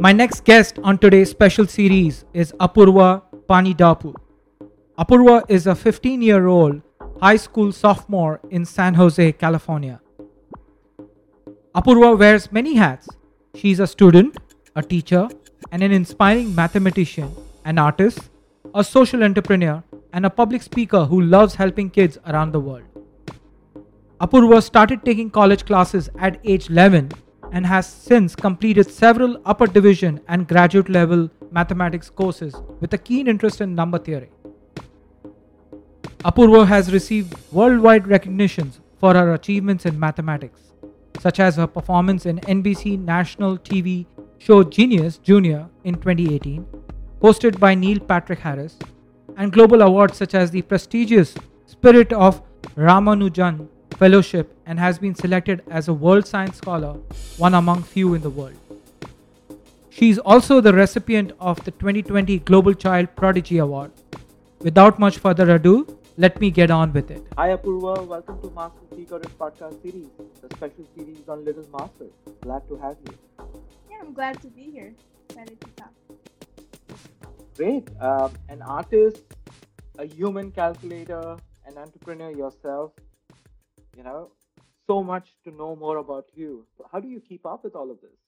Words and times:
My 0.00 0.12
next 0.12 0.44
guest 0.44 0.78
on 0.84 0.96
today's 0.98 1.28
special 1.28 1.66
series 1.66 2.24
is 2.32 2.52
Apoorva 2.60 3.22
Panidapu. 3.50 4.14
Apoorva 4.96 5.44
is 5.48 5.66
a 5.66 5.74
15 5.74 6.22
year 6.22 6.46
old 6.46 6.80
high 7.20 7.34
school 7.34 7.72
sophomore 7.72 8.40
in 8.50 8.64
San 8.64 8.94
Jose, 8.94 9.32
California. 9.32 10.00
Apoorva 11.74 12.16
wears 12.16 12.52
many 12.52 12.76
hats. 12.76 13.08
She's 13.56 13.80
a 13.80 13.88
student, 13.88 14.36
a 14.76 14.82
teacher, 14.82 15.28
and 15.72 15.82
an 15.82 15.90
inspiring 15.90 16.54
mathematician, 16.54 17.34
an 17.64 17.78
artist, 17.78 18.30
a 18.76 18.84
social 18.84 19.24
entrepreneur, 19.24 19.82
and 20.12 20.24
a 20.24 20.30
public 20.30 20.62
speaker 20.62 21.06
who 21.06 21.22
loves 21.22 21.56
helping 21.56 21.90
kids 21.90 22.18
around 22.28 22.52
the 22.52 22.60
world. 22.60 22.84
Apoorva 24.20 24.62
started 24.62 25.04
taking 25.04 25.28
college 25.28 25.66
classes 25.66 26.08
at 26.20 26.40
age 26.44 26.70
11 26.70 27.10
and 27.52 27.66
has 27.66 27.86
since 27.86 28.34
completed 28.36 28.90
several 28.90 29.40
upper 29.44 29.66
division 29.66 30.20
and 30.28 30.48
graduate 30.48 30.88
level 30.88 31.30
mathematics 31.50 32.10
courses 32.10 32.54
with 32.80 32.92
a 32.92 32.98
keen 32.98 33.28
interest 33.28 33.60
in 33.60 33.74
number 33.74 33.98
theory. 33.98 34.30
Apoorva 36.24 36.66
has 36.66 36.92
received 36.92 37.34
worldwide 37.52 38.06
recognitions 38.06 38.80
for 38.98 39.14
her 39.14 39.34
achievements 39.34 39.86
in 39.86 39.98
mathematics, 39.98 40.60
such 41.20 41.38
as 41.40 41.56
her 41.56 41.66
performance 41.66 42.26
in 42.26 42.38
NBC 42.40 42.98
national 42.98 43.58
TV 43.58 44.06
show 44.38 44.62
Genius 44.62 45.18
Junior 45.18 45.68
in 45.84 45.94
2018, 45.94 46.66
hosted 47.22 47.58
by 47.58 47.74
Neil 47.74 48.00
Patrick 48.00 48.40
Harris, 48.40 48.78
and 49.36 49.52
global 49.52 49.82
awards 49.82 50.16
such 50.16 50.34
as 50.34 50.50
the 50.50 50.62
prestigious 50.62 51.34
Spirit 51.66 52.12
of 52.12 52.42
Ramanujan 52.76 53.68
Fellowship 53.96 54.56
and 54.66 54.78
has 54.78 54.98
been 54.98 55.14
selected 55.14 55.62
as 55.70 55.88
a 55.88 55.92
World 55.92 56.26
Science 56.26 56.56
Scholar, 56.58 56.92
one 57.36 57.54
among 57.54 57.82
few 57.82 58.14
in 58.14 58.22
the 58.22 58.30
world. 58.30 58.56
She 59.90 60.10
is 60.10 60.18
also 60.20 60.60
the 60.60 60.72
recipient 60.72 61.32
of 61.40 61.64
the 61.64 61.72
2020 61.72 62.38
Global 62.40 62.74
Child 62.74 63.16
Prodigy 63.16 63.58
Award. 63.58 63.90
Without 64.60 65.00
much 65.00 65.18
further 65.18 65.50
ado, 65.54 65.98
let 66.16 66.40
me 66.40 66.50
get 66.50 66.70
on 66.70 66.92
with 66.92 67.10
it. 67.10 67.26
Hi 67.36 67.48
Apoorva, 67.56 68.06
welcome 68.06 68.40
to 68.42 68.50
Master 68.50 68.78
Speaker 68.92 69.18
podcast 69.40 69.82
series, 69.82 70.08
the 70.40 70.54
special 70.56 70.86
series 70.96 71.28
on 71.28 71.44
Little 71.44 71.66
Masters. 71.76 72.12
Glad 72.42 72.68
to 72.68 72.76
have 72.76 72.96
you. 73.06 73.18
Yeah, 73.90 73.96
I'm 74.00 74.12
glad 74.12 74.40
to 74.42 74.48
be 74.48 74.70
here. 74.70 74.94
Excited 75.28 75.60
to 75.60 75.66
talk. 75.76 75.92
Great. 77.56 77.88
Um, 78.00 78.32
an 78.48 78.62
artist, 78.62 79.22
a 79.98 80.04
human 80.06 80.52
calculator, 80.52 81.36
an 81.66 81.76
entrepreneur 81.76 82.30
yourself. 82.30 82.92
You 83.98 84.04
know, 84.04 84.30
so 84.86 85.02
much 85.02 85.34
to 85.44 85.50
know 85.50 85.74
more 85.74 85.96
about 85.98 86.28
you. 86.32 86.68
How 86.92 87.00
do 87.00 87.08
you 87.08 87.20
keep 87.20 87.44
up 87.44 87.64
with 87.64 87.74
all 87.74 87.90
of 87.90 88.00
this? 88.00 88.20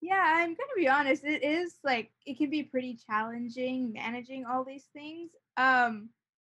Yeah, 0.00 0.22
I'm 0.36 0.50
gonna 0.50 0.76
be 0.76 0.88
honest. 0.88 1.24
It 1.24 1.42
is 1.44 1.76
like 1.84 2.10
it 2.26 2.38
can 2.38 2.50
be 2.50 2.62
pretty 2.62 2.98
challenging 3.08 3.92
managing 3.92 4.44
all 4.46 4.64
these 4.64 4.86
things. 4.92 5.30
Um, 5.56 6.10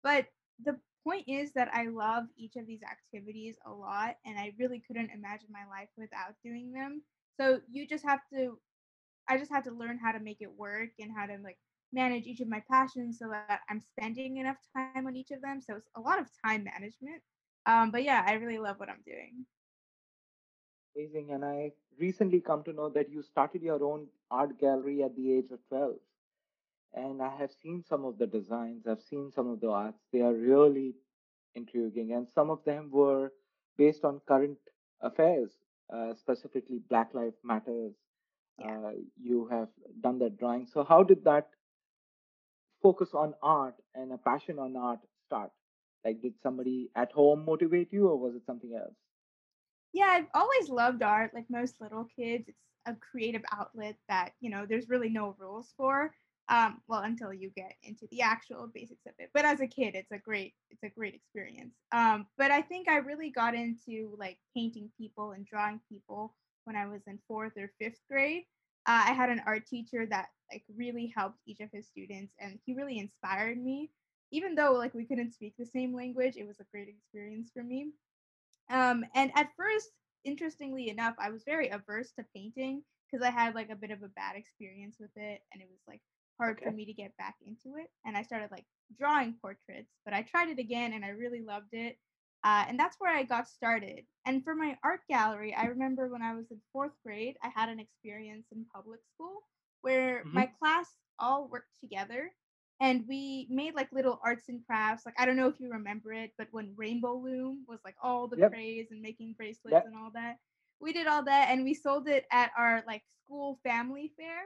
but 0.03 0.27
the 0.65 0.79
point 1.05 1.25
is 1.29 1.53
that 1.55 1.71
I 1.75 1.87
love 1.89 2.25
each 2.37 2.57
of 2.57 2.67
these 2.67 2.83
activities 2.83 3.57
a 3.67 3.71
lot, 3.73 4.17
and 4.27 4.39
I 4.39 4.53
really 4.59 4.83
couldn't 4.87 5.11
imagine 5.11 5.49
my 5.53 5.67
life 5.71 5.89
without 5.97 6.35
doing 6.45 6.73
them. 6.73 7.03
So 7.41 7.61
you 7.71 7.87
just 7.89 8.05
have 8.05 8.21
to, 8.35 8.59
I 9.29 9.39
just 9.39 9.53
have 9.53 9.65
to 9.65 9.73
learn 9.73 9.99
how 9.99 10.13
to 10.13 10.21
make 10.21 10.39
it 10.41 10.53
work 10.57 10.91
and 11.01 11.11
how 11.17 11.27
to 11.27 11.39
like 11.43 11.59
manage 11.93 12.27
each 12.27 12.41
of 12.41 12.49
my 12.49 12.63
passions 12.71 13.19
so 13.19 13.29
that 13.31 13.61
I'm 13.71 13.81
spending 13.81 14.39
enough 14.39 14.59
time 14.77 15.07
on 15.07 15.17
each 15.17 15.31
of 15.33 15.43
them. 15.43 15.61
So 15.61 15.77
it's 15.77 15.91
a 15.97 16.01
lot 16.01 16.21
of 16.21 16.27
time 16.45 16.65
management. 16.65 17.23
Um, 17.67 17.91
but 17.91 18.03
yeah, 18.03 18.25
I 18.27 18.35
really 18.35 18.59
love 18.59 18.79
what 18.79 18.89
I'm 18.89 19.03
doing. 19.05 19.47
Amazing. 20.97 21.31
And 21.33 21.45
I 21.45 21.73
recently 21.99 22.41
come 22.41 22.63
to 22.65 22.73
know 22.73 22.89
that 22.91 23.11
you 23.11 23.23
started 23.23 23.63
your 23.63 23.83
own 23.83 24.07
art 24.31 24.59
gallery 24.61 25.03
at 25.03 25.17
the 25.17 25.33
age 25.33 25.51
of 25.53 25.61
12. 25.69 25.95
And 26.95 27.23
I 27.23 27.35
have 27.37 27.51
seen 27.63 27.83
some 27.89 28.05
of 28.05 28.19
the 28.19 28.27
designs, 28.27 28.87
I've 28.87 29.03
seen 29.09 29.31
some 29.35 29.49
of 29.49 29.61
the 29.61 29.71
arts. 29.71 29.99
They 30.13 30.21
are 30.21 30.35
really 30.35 30.95
intriguing. 31.55 32.13
And 32.13 32.29
some 32.35 32.51
of 32.51 32.65
them 32.65 32.91
were 32.91 33.33
based 33.79 34.05
on 34.05 34.21
current 34.27 34.59
affairs, 35.01 35.51
uh, 35.93 36.15
specifically 36.15 36.81
Black 36.89 37.15
Lives 37.15 37.39
Matters. 37.43 37.95
Yeah. 38.59 38.79
Uh, 38.79 38.91
you 39.21 39.47
have 39.51 39.69
done 40.03 40.19
that 40.19 40.39
drawing. 40.39 40.67
So, 40.67 40.85
how 40.85 41.03
did 41.03 41.25
that 41.25 41.49
focus 42.83 43.11
on 43.15 43.33
art 43.43 43.77
and 43.95 44.13
a 44.13 44.19
passion 44.19 44.59
on 44.59 44.77
art 44.77 44.99
start? 45.27 45.51
Like, 46.05 46.21
did 46.21 46.35
somebody 46.43 46.91
at 46.97 47.13
home 47.13 47.45
motivate 47.45 47.93
you, 47.93 48.09
or 48.09 48.17
was 48.17 48.35
it 48.35 48.43
something 48.47 48.75
else? 48.75 48.95
Yeah, 49.93 50.07
I've 50.07 50.27
always 50.35 50.69
loved 50.69 51.03
art. 51.03 51.33
Like 51.35 51.47
most 51.51 51.81
little 51.81 52.07
kids, 52.17 52.49
it's 52.49 52.59
a 52.87 52.95
creative 52.95 53.43
outlet 53.53 53.97
that, 54.09 54.33
you 54.41 54.51
know, 54.51 54.67
there's 54.67 54.89
really 54.89 55.11
no 55.11 55.37
rules 55.39 55.73
for. 55.77 56.15
Um, 56.49 56.81
well, 56.89 57.03
until 57.03 57.33
you 57.33 57.51
get 57.55 57.75
into 57.83 58.07
the 58.11 58.21
actual 58.21 58.69
basics 58.75 59.07
of 59.07 59.13
it. 59.19 59.31
But 59.33 59.45
as 59.45 59.61
a 59.61 59.67
kid, 59.67 59.95
it's 59.95 60.11
a 60.11 60.19
great, 60.19 60.55
it's 60.71 60.83
a 60.83 60.89
great 60.89 61.15
experience. 61.15 61.75
Um, 61.93 62.27
but 62.37 62.51
I 62.51 62.61
think 62.63 62.89
I 62.89 62.97
really 62.97 63.31
got 63.31 63.55
into 63.55 64.17
like 64.19 64.39
painting 64.55 64.91
people 64.99 65.33
and 65.33 65.47
drawing 65.47 65.81
people 65.89 66.35
when 66.65 66.77
I 66.77 66.87
was 66.87 67.03
in 67.07 67.19
fourth 67.29 67.53
or 67.57 67.71
fifth 67.79 68.01
grade. 68.11 68.43
Uh, 68.87 69.05
I 69.07 69.13
had 69.13 69.31
an 69.31 69.41
art 69.47 69.67
teacher 69.67 70.05
that 70.07 70.29
like 70.51 70.65
really 70.77 71.13
helped 71.17 71.39
each 71.47 71.61
of 71.61 71.71
his 71.73 71.87
students, 71.87 72.35
and 72.41 72.59
he 72.67 72.75
really 72.75 72.99
inspired 72.99 73.63
me. 73.63 73.91
Even 74.33 74.55
though 74.57 74.73
like 74.75 74.95
we 74.95 75.07
couldn't 75.07 75.33
speak 75.35 75.55
the 75.59 75.67
same 75.67 75.95
language, 75.95 76.37
it 76.37 76.47
was 76.47 76.61
a 76.61 76.67
great 76.73 76.89
experience 76.89 77.51
for 77.55 77.63
me. 77.63 77.93
Um, 78.71 79.05
and 79.15 79.31
at 79.37 79.51
first, 79.57 79.91
interestingly 80.25 80.89
enough, 80.91 81.15
I 81.19 81.31
was 81.31 81.45
very 81.45 81.69
averse 81.69 82.13
to 82.19 82.25
painting 82.35 82.83
because 83.11 83.27
I 83.27 83.31
had 83.31 83.55
like 83.55 83.71
a 83.71 83.77
bit 83.77 83.91
of 83.91 84.03
a 84.03 84.09
bad 84.09 84.37
experience 84.37 84.97
with 85.01 85.11
it, 85.17 85.43
and 85.53 85.63
it 85.63 85.69
was 85.71 85.81
like 85.89 86.01
hard 86.39 86.61
for 86.63 86.73
me 86.73 86.87
to 86.87 86.93
get 86.95 87.17
back 87.19 87.37
into 87.47 87.77
it. 87.79 87.91
And 88.07 88.17
I 88.17 88.23
started 88.23 88.51
like 88.51 88.67
drawing 88.99 89.35
portraits, 89.43 89.93
but 90.05 90.15
I 90.15 90.23
tried 90.23 90.49
it 90.49 90.59
again, 90.59 90.95
and 90.95 91.05
I 91.05 91.11
really 91.11 91.43
loved 91.43 91.73
it. 91.73 91.99
Uh, 92.45 92.65
and 92.69 92.79
that's 92.79 92.97
where 92.99 93.15
I 93.15 93.23
got 93.23 93.49
started. 93.49 94.05
And 94.27 94.43
for 94.45 94.55
my 94.55 94.77
art 94.85 95.01
gallery, 95.09 95.55
I 95.55 95.67
remember 95.67 96.09
when 96.09 96.23
I 96.23 96.35
was 96.35 96.51
in 96.51 96.61
fourth 96.73 96.93
grade, 97.05 97.37
I 97.43 97.51
had 97.55 97.69
an 97.69 97.79
experience 97.81 98.47
in 98.53 98.67
public 98.75 99.01
school 99.15 99.43
where 99.83 100.25
hmm 100.25 100.31
my 100.33 100.47
class 100.59 100.87
all 101.19 101.49
worked 101.49 101.79
together 101.81 102.33
and 102.81 103.05
we 103.09 103.47
made 103.51 103.75
like 103.75 103.93
little 103.93 104.21
arts 104.25 104.49
and 104.49 104.65
crafts. 104.65 105.05
Like 105.07 105.15
I 105.19 105.27
don't 105.27 105.37
know 105.37 105.49
if 105.49 105.61
you 105.61 105.71
remember 105.71 106.13
it, 106.13 106.33
but 106.39 106.49
when 106.53 106.75
Rainbow 106.77 107.15
Loom 107.17 107.65
was 107.69 107.81
like 107.85 107.97
all 108.03 108.29
the 108.29 108.37
Yep. 108.37 108.51
craze 108.51 108.91
and 108.91 109.01
making 109.03 109.35
bracelets 109.37 109.83
Yep. 109.83 109.85
and 109.85 109.95
all 109.97 110.11
that, 110.15 110.37
we 110.81 110.93
did 110.93 111.07
all 111.07 111.25
that 111.25 111.49
and 111.51 111.65
we 111.65 111.75
sold 111.75 112.09
it 112.09 112.27
at 112.31 112.51
our 112.57 112.83
like 112.87 113.03
school 113.25 113.59
family 113.65 114.13
fair. 114.17 114.41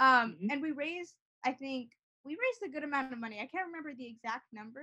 Um, 0.00 0.38
hmm 0.38 0.50
and 0.50 0.62
we 0.62 0.72
raised, 0.72 1.14
I 1.44 1.52
think, 1.52 1.90
we 2.24 2.32
raised 2.32 2.62
a 2.64 2.72
good 2.72 2.84
amount 2.84 3.06
of 3.06 3.12
money. 3.12 3.30
I 3.32 3.38
can't 3.38 3.60
remember 3.60 3.84
the 3.86 3.98
exact 3.98 4.40
number. 4.44 4.76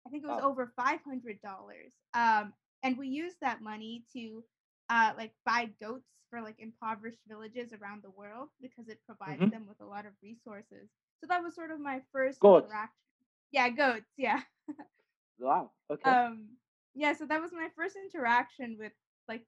I 0.00 0.04
think 0.04 0.18
it 0.18 0.22
was 0.22 0.34
Wow. 0.34 0.40
over 0.40 0.72
five 0.76 1.00
hundred 1.04 1.40
dollars. 1.40 1.94
Um, 2.14 2.52
and 2.82 2.96
we 2.98 3.08
used 3.08 3.36
that 3.40 3.62
money 3.62 4.04
to 4.14 4.44
uh, 4.90 5.12
like 5.16 5.32
buy 5.44 5.70
goats 5.80 6.10
for 6.30 6.40
like 6.42 6.56
impoverished 6.58 7.20
villages 7.28 7.72
around 7.72 8.02
the 8.02 8.10
world 8.10 8.48
because 8.60 8.88
it 8.88 9.00
provides 9.06 9.42
hmm 9.42 9.50
them 9.50 9.66
with 9.68 9.80
a 9.80 9.86
lot 9.86 10.06
of 10.06 10.12
resources. 10.22 10.90
So 11.24 11.28
that 11.28 11.42
was 11.42 11.54
sort 11.54 11.70
of 11.70 11.80
my 11.80 12.02
first 12.12 12.38
Goats. 12.38 12.66
interaction. 12.66 12.92
Yeah, 13.50 13.68
goats. 13.70 14.12
Yeah. 14.18 14.40
Wow. 15.38 15.72
Okay. 15.90 16.10
um, 16.10 16.46
yeah. 16.94 17.12
So 17.14 17.26
that 17.26 17.40
was 17.40 17.50
my 17.52 17.68
first 17.74 17.96
interaction 17.96 18.76
with 18.78 18.92
like 19.26 19.44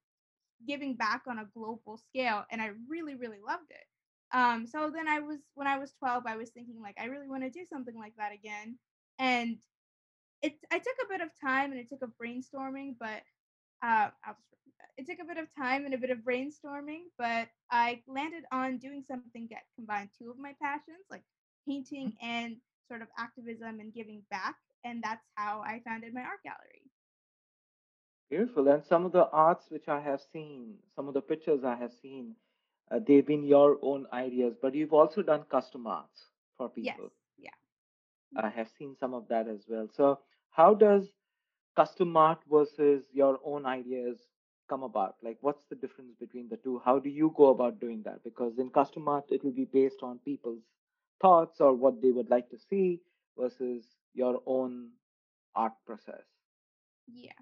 giving 0.66 0.96
back 0.96 1.22
on 1.28 1.38
a 1.38 1.48
global 1.54 1.96
scale, 1.96 2.44
and 2.50 2.60
I 2.60 2.70
really, 2.88 3.14
really 3.14 3.38
loved 3.46 3.70
it. 3.70 4.36
Um, 4.36 4.66
so 4.66 4.90
then 4.90 5.06
I 5.06 5.20
was 5.20 5.38
when 5.54 5.68
I 5.68 5.78
was 5.78 5.92
twelve, 5.92 6.24
I 6.26 6.36
was 6.36 6.50
thinking 6.50 6.80
like 6.82 6.96
I 7.00 7.04
really 7.04 7.28
want 7.28 7.44
to 7.44 7.50
do 7.50 7.64
something 7.70 7.96
like 7.96 8.14
that 8.18 8.32
again, 8.32 8.78
and 9.20 9.58
it 10.42 10.54
I 10.72 10.78
took 10.78 10.96
a 11.04 11.08
bit 11.08 11.20
of 11.20 11.28
time 11.40 11.70
and 11.70 11.78
it 11.78 11.88
took 11.88 12.02
a 12.02 12.24
brainstorming, 12.24 12.96
but 12.98 13.22
uh, 13.84 14.10
I'll 14.26 14.34
just 14.34 14.50
repeat 14.50 14.74
that. 14.80 14.90
It 14.96 15.06
took 15.06 15.24
a 15.24 15.28
bit 15.28 15.38
of 15.38 15.46
time 15.54 15.84
and 15.84 15.94
a 15.94 15.98
bit 15.98 16.10
of 16.10 16.18
brainstorming, 16.18 17.04
but 17.16 17.48
I 17.70 18.02
landed 18.08 18.42
on 18.50 18.78
doing 18.78 19.04
something 19.06 19.46
that 19.50 19.62
combined 19.76 20.10
two 20.18 20.30
of 20.30 20.38
my 20.38 20.54
passions, 20.60 21.06
like 21.10 21.22
painting 21.66 22.12
and 22.22 22.56
sort 22.88 23.02
of 23.02 23.08
activism 23.18 23.80
and 23.80 23.92
giving 23.92 24.22
back, 24.30 24.56
and 24.84 25.02
that's 25.02 25.24
how 25.34 25.62
I 25.62 25.80
founded 25.84 26.14
my 26.14 26.22
art 26.22 26.42
gallery. 26.44 26.82
Beautiful. 28.30 28.68
And 28.68 28.84
some 28.84 29.04
of 29.06 29.12
the 29.12 29.28
arts 29.30 29.66
which 29.70 29.88
I 29.88 30.00
have 30.00 30.20
seen, 30.32 30.74
some 30.94 31.08
of 31.08 31.14
the 31.14 31.20
pictures 31.20 31.64
I 31.64 31.76
have 31.76 31.92
seen, 32.02 32.34
uh, 32.90 32.98
they've 33.06 33.26
been 33.26 33.44
your 33.44 33.78
own 33.82 34.06
ideas, 34.12 34.54
but 34.60 34.74
you've 34.74 34.92
also 34.92 35.22
done 35.22 35.44
custom 35.50 35.86
arts 35.86 36.26
for 36.56 36.68
people. 36.68 36.84
Yes, 36.84 36.96
people. 36.96 37.12
yeah. 38.32 38.42
I 38.42 38.48
have 38.50 38.68
seen 38.78 38.96
some 38.98 39.14
of 39.14 39.28
that 39.28 39.48
as 39.48 39.60
well. 39.68 39.88
So, 39.96 40.20
how 40.50 40.74
does 40.74 41.08
custom 41.76 42.16
art 42.16 42.38
versus 42.50 43.04
your 43.12 43.38
own 43.44 43.66
ideas 43.66 44.18
come 44.68 44.82
about? 44.82 45.16
Like, 45.22 45.38
what's 45.40 45.64
the 45.68 45.76
difference 45.76 46.14
between 46.18 46.48
the 46.48 46.56
two? 46.56 46.80
How 46.84 46.98
do 46.98 47.08
you 47.08 47.32
go 47.36 47.48
about 47.50 47.80
doing 47.80 48.02
that? 48.04 48.24
Because 48.24 48.58
in 48.58 48.70
custom 48.70 49.08
art, 49.08 49.24
it 49.30 49.44
will 49.44 49.52
be 49.52 49.66
based 49.66 50.02
on 50.02 50.18
people's 50.24 50.62
thoughts 51.20 51.60
or 51.60 51.74
what 51.74 52.02
they 52.02 52.10
would 52.10 52.30
like 52.30 52.50
to 52.50 52.58
see 52.58 53.00
versus 53.38 53.84
your 54.14 54.42
own 54.46 54.90
art 55.54 55.72
process. 55.86 56.24
Yeah. 57.06 57.32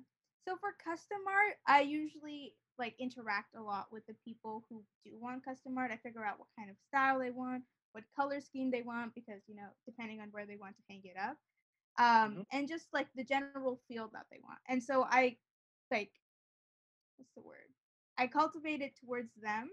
So 0.47 0.57
for 0.57 0.71
custom 0.85 1.19
art, 1.27 1.57
I 1.67 1.81
usually 1.83 2.55
like 2.79 2.95
interact 2.99 3.55
a 3.57 3.63
lot 3.63 3.87
with 3.91 4.07
the 4.07 4.15
people 4.25 4.65
who 4.69 4.83
do 5.05 5.13
want 5.19 5.45
custom 5.45 5.79
art. 5.79 5.91
I 5.93 5.97
figure 5.97 6.25
out 6.25 6.39
what 6.39 6.49
kind 6.59 6.71
of 6.71 6.77
style 6.89 7.19
they 7.19 7.31
want, 7.31 7.63
what 7.93 8.05
color 8.17 8.41
scheme 8.41 8.71
they 8.71 8.83
want, 8.83 9.15
because 9.15 9.41
you 9.47 9.55
know, 9.55 9.69
depending 9.87 10.21
on 10.21 10.29
where 10.33 10.47
they 10.47 10.57
want 10.57 10.77
to 10.77 10.83
hang 10.89 11.03
it 11.05 11.17
up, 11.19 11.37
um, 11.99 12.33
mm-hmm. 12.33 12.41
and 12.53 12.69
just 12.69 12.87
like 12.93 13.07
the 13.15 13.25
general 13.25 13.81
feel 13.89 14.11
that 14.13 14.27
they 14.31 14.39
want. 14.43 14.59
And 14.69 14.83
so 14.83 15.07
I 15.09 15.37
like, 15.91 16.11
what's 17.17 17.33
the 17.35 17.43
word? 17.43 17.57
I 18.19 18.27
cultivate 18.27 18.81
it 18.81 18.93
towards 19.05 19.31
them. 19.41 19.71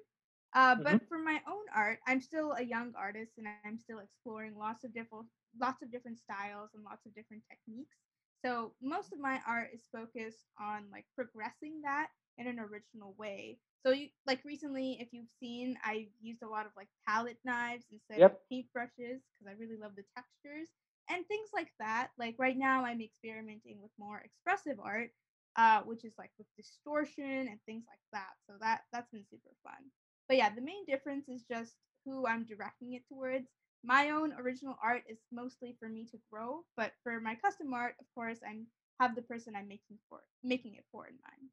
Uh, 0.53 0.75
mm-hmm. 0.75 0.83
But 0.83 1.07
for 1.07 1.18
my 1.18 1.39
own 1.48 1.65
art, 1.75 2.00
I'm 2.07 2.21
still 2.21 2.53
a 2.53 2.63
young 2.63 2.94
artist, 2.98 3.33
and 3.38 3.48
I'm 3.65 3.77
still 3.77 4.00
exploring 4.00 4.56
lots 4.57 4.83
of 4.83 4.94
different 4.94 5.27
lots 5.59 5.81
of 5.81 5.92
different 5.92 6.18
styles 6.18 6.69
and 6.74 6.83
lots 6.83 7.06
of 7.06 7.15
different 7.15 7.44
techniques. 7.50 7.98
So 8.44 8.74
most 8.81 9.13
of 9.13 9.19
my 9.19 9.39
art 9.48 9.69
is 9.74 9.83
focused 9.92 10.48
on 10.59 10.86
like 10.92 11.06
progressing 11.15 11.81
that 11.83 12.07
in 12.38 12.48
an 12.48 12.59
original 12.59 13.15
way. 13.18 13.57
So 13.86 13.92
you 13.92 14.09
like 14.27 14.42
recently, 14.45 14.98
if 15.00 15.09
you've 15.12 15.30
seen, 15.39 15.77
I've 15.86 16.09
used 16.21 16.44
a 16.44 16.48
lot 16.48 16.65
of 16.65 16.71
like 16.75 16.88
palette 17.07 17.38
knives 17.44 17.86
instead 17.92 18.19
yep. 18.19 18.31
of 18.31 18.38
paintbrushes 18.51 19.21
because 19.21 19.48
I 19.48 19.53
really 19.59 19.77
love 19.80 19.94
the 19.95 20.06
textures 20.15 20.69
and 21.09 21.25
things 21.27 21.50
like 21.53 21.71
that. 21.80 22.09
Like 22.18 22.36
right 22.38 22.57
now, 22.57 22.86
I'm 22.86 23.01
experimenting 23.01 23.81
with 23.81 23.92
more 23.98 24.21
expressive 24.24 24.80
art, 24.83 25.09
uh, 25.56 25.81
which 25.81 26.06
is 26.06 26.13
like 26.18 26.31
with 26.38 26.48
distortion 26.57 27.48
and 27.50 27.59
things 27.65 27.86
like 27.89 28.06
that. 28.13 28.33
So 28.48 28.53
that 28.62 28.81
that's 28.94 29.09
been 29.12 29.25
super 29.30 29.53
fun. 29.63 29.81
But 30.31 30.37
yeah, 30.37 30.55
the 30.55 30.61
main 30.61 30.85
difference 30.87 31.27
is 31.27 31.43
just 31.43 31.73
who 32.05 32.25
I'm 32.25 32.45
directing 32.45 32.93
it 32.93 33.01
towards 33.09 33.49
my 33.83 34.11
own 34.11 34.31
original 34.39 34.77
art 34.81 35.03
is 35.09 35.17
mostly 35.29 35.75
for 35.77 35.89
me 35.89 36.07
to 36.09 36.17
grow, 36.31 36.63
but 36.77 36.93
for 37.03 37.19
my 37.19 37.35
custom 37.35 37.73
art, 37.73 37.95
of 37.99 38.05
course, 38.15 38.37
I 38.47 38.55
have 39.03 39.13
the 39.13 39.23
person 39.23 39.57
I'm 39.57 39.67
making 39.67 39.97
for 40.07 40.19
making 40.41 40.75
it 40.75 40.85
for 40.89 41.05
in 41.05 41.15
mind. 41.27 41.49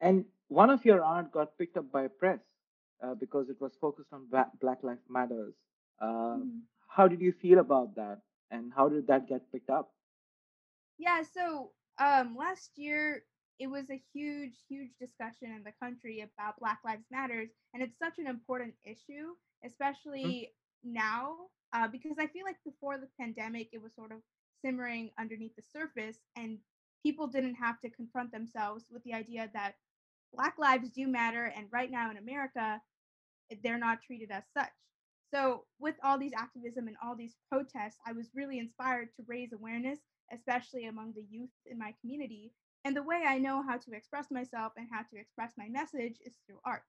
And 0.00 0.24
one 0.46 0.70
of 0.70 0.84
your 0.84 1.02
art 1.02 1.32
got 1.32 1.58
picked 1.58 1.76
up 1.76 1.90
by 1.90 2.06
press 2.06 2.38
uh, 3.02 3.14
because 3.14 3.48
it 3.48 3.60
was 3.60 3.72
focused 3.80 4.12
on 4.12 4.28
Black 4.30 4.84
Lives 4.84 5.02
Matters. 5.10 5.54
Uh, 6.00 6.06
mm-hmm. 6.06 6.58
How 6.86 7.08
did 7.08 7.20
you 7.20 7.32
feel 7.32 7.58
about 7.58 7.96
that, 7.96 8.20
and 8.52 8.70
how 8.72 8.88
did 8.88 9.08
that 9.08 9.28
get 9.28 9.50
picked 9.50 9.70
up? 9.70 9.90
Yeah, 10.96 11.22
so 11.22 11.72
um, 11.98 12.36
last 12.38 12.70
year 12.76 13.24
it 13.58 13.68
was 13.68 13.90
a 13.90 14.02
huge, 14.12 14.54
huge 14.68 14.90
discussion 15.00 15.54
in 15.54 15.62
the 15.64 15.72
country 15.82 16.20
about 16.20 16.58
Black 16.58 16.80
Lives 16.84 17.04
Matters, 17.10 17.48
and 17.74 17.82
it's 17.82 17.98
such 17.98 18.18
an 18.18 18.26
important 18.26 18.74
issue 18.84 19.34
Mm-hmm. 19.62 19.68
especially 19.68 20.50
mm-hmm. 20.84 20.94
now, 20.94 21.36
uh, 21.72 21.88
because 21.88 22.16
I 22.18 22.26
feel 22.26 22.44
like 22.44 22.56
before 22.64 22.98
the 22.98 23.08
pandemic, 23.18 23.68
it 23.72 23.82
was 23.82 23.94
sort 23.94 24.12
of 24.12 24.18
simmering 24.64 25.10
underneath 25.18 25.56
the 25.56 25.62
surface, 25.62 26.18
and 26.36 26.58
people 27.02 27.26
didn't 27.26 27.54
have 27.54 27.80
to 27.80 27.90
confront 27.90 28.32
themselves 28.32 28.84
with 28.90 29.02
the 29.04 29.14
idea 29.14 29.50
that 29.54 29.74
Black 30.34 30.54
lives 30.58 30.90
do 30.90 31.06
matter, 31.06 31.52
and 31.56 31.66
right 31.70 31.90
now 31.90 32.10
in 32.10 32.16
America, 32.16 32.80
they're 33.62 33.78
not 33.78 34.02
treated 34.02 34.30
as 34.30 34.44
such. 34.56 34.70
So, 35.32 35.64
with 35.78 35.94
all 36.02 36.18
these 36.18 36.32
activism 36.36 36.88
and 36.88 36.96
all 37.02 37.16
these 37.16 37.36
protests, 37.50 37.98
I 38.06 38.12
was 38.12 38.26
really 38.34 38.58
inspired 38.58 39.08
to 39.16 39.24
raise 39.26 39.52
awareness, 39.52 39.98
especially 40.32 40.86
among 40.86 41.12
the 41.14 41.24
youth 41.30 41.50
in 41.66 41.78
my 41.78 41.94
community. 42.00 42.52
And 42.84 42.96
the 42.96 43.02
way 43.02 43.22
I 43.26 43.38
know 43.38 43.62
how 43.62 43.76
to 43.76 43.92
express 43.92 44.26
myself 44.30 44.72
and 44.76 44.88
how 44.90 45.02
to 45.02 45.20
express 45.20 45.52
my 45.56 45.68
message 45.68 46.16
is 46.24 46.34
through 46.46 46.58
art. 46.64 46.82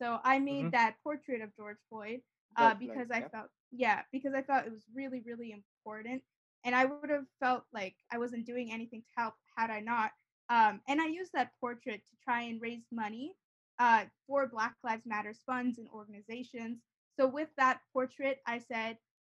So 0.00 0.18
I 0.24 0.38
made 0.38 0.66
mm-hmm. 0.66 0.70
that 0.70 0.96
portrait 1.02 1.40
of 1.40 1.54
George 1.56 1.78
Floyd 1.88 2.20
uh, 2.56 2.74
because 2.74 3.08
I 3.10 3.22
felt 3.22 3.48
yeah 3.72 4.02
because 4.12 4.32
I 4.34 4.42
felt 4.42 4.66
it 4.66 4.72
was 4.72 4.84
really 4.94 5.22
really 5.24 5.52
important, 5.52 6.22
and 6.64 6.74
I 6.74 6.84
would 6.84 7.10
have 7.10 7.26
felt 7.40 7.64
like 7.72 7.94
I 8.12 8.18
wasn't 8.18 8.46
doing 8.46 8.72
anything 8.72 9.02
to 9.02 9.20
help 9.20 9.34
had 9.56 9.70
I 9.70 9.80
not. 9.80 10.10
Um, 10.48 10.80
and 10.88 11.00
I 11.00 11.06
used 11.06 11.32
that 11.34 11.50
portrait 11.60 12.02
to 12.06 12.16
try 12.22 12.42
and 12.42 12.60
raise 12.60 12.84
money 12.92 13.32
uh, 13.78 14.04
for 14.26 14.46
Black 14.46 14.74
Lives 14.84 15.02
Matters 15.06 15.40
funds 15.44 15.78
and 15.78 15.88
organizations. 15.88 16.78
So 17.18 17.26
with 17.26 17.48
that 17.56 17.80
portrait, 17.92 18.38
I 18.46 18.60
said, 18.60 18.98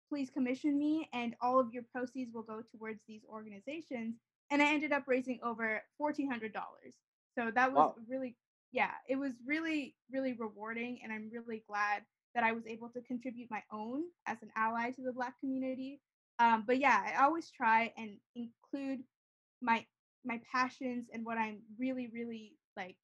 please 0.09 0.31
commission 0.31 0.79
me, 0.79 1.09
and 1.13 1.37
all 1.41 1.61
of 1.61 1.73
your 1.73 1.85
proceeds 1.95 2.33
will 2.35 2.43
go 2.43 2.63
towards 2.77 3.01
these 3.07 3.23
organizations. 3.31 4.17
And 4.51 4.63
I 4.63 4.73
ended 4.73 4.93
up 4.93 5.05
raising 5.07 5.41
over 5.43 5.83
fourteen 5.99 6.31
hundred 6.31 6.53
dollars. 6.53 6.95
So 7.39 7.51
that 7.55 7.73
was 7.73 7.95
wow. 7.97 8.03
really 8.09 8.37
yeah, 8.73 8.91
it 9.09 9.17
was 9.17 9.33
really, 9.47 9.95
really 10.13 10.35
rewarding. 10.35 11.01
And 11.03 11.13
I'm 11.13 11.31
really 11.33 11.65
glad 11.67 12.03
that 12.35 12.45
I 12.45 12.53
was 12.53 12.67
able 12.67 12.91
to 12.91 13.01
contribute 13.01 13.51
my 13.51 13.63
own 13.73 14.03
as 14.27 14.43
an 14.43 14.51
ally 14.55 14.91
to 14.91 15.03
the 15.03 15.13
Black 15.13 15.39
community. 15.41 16.01
Um, 16.39 16.65
but 16.67 16.79
yeah, 16.79 17.03
I 17.07 17.25
always 17.25 17.51
try 17.51 17.93
and 17.97 18.19
include 18.35 19.01
my 19.63 19.87
my 20.25 20.41
passions 20.53 21.07
and 21.13 21.25
what 21.25 21.39
I'm 21.39 21.61
really, 21.79 22.11
really 22.13 22.57
like 22.77 22.97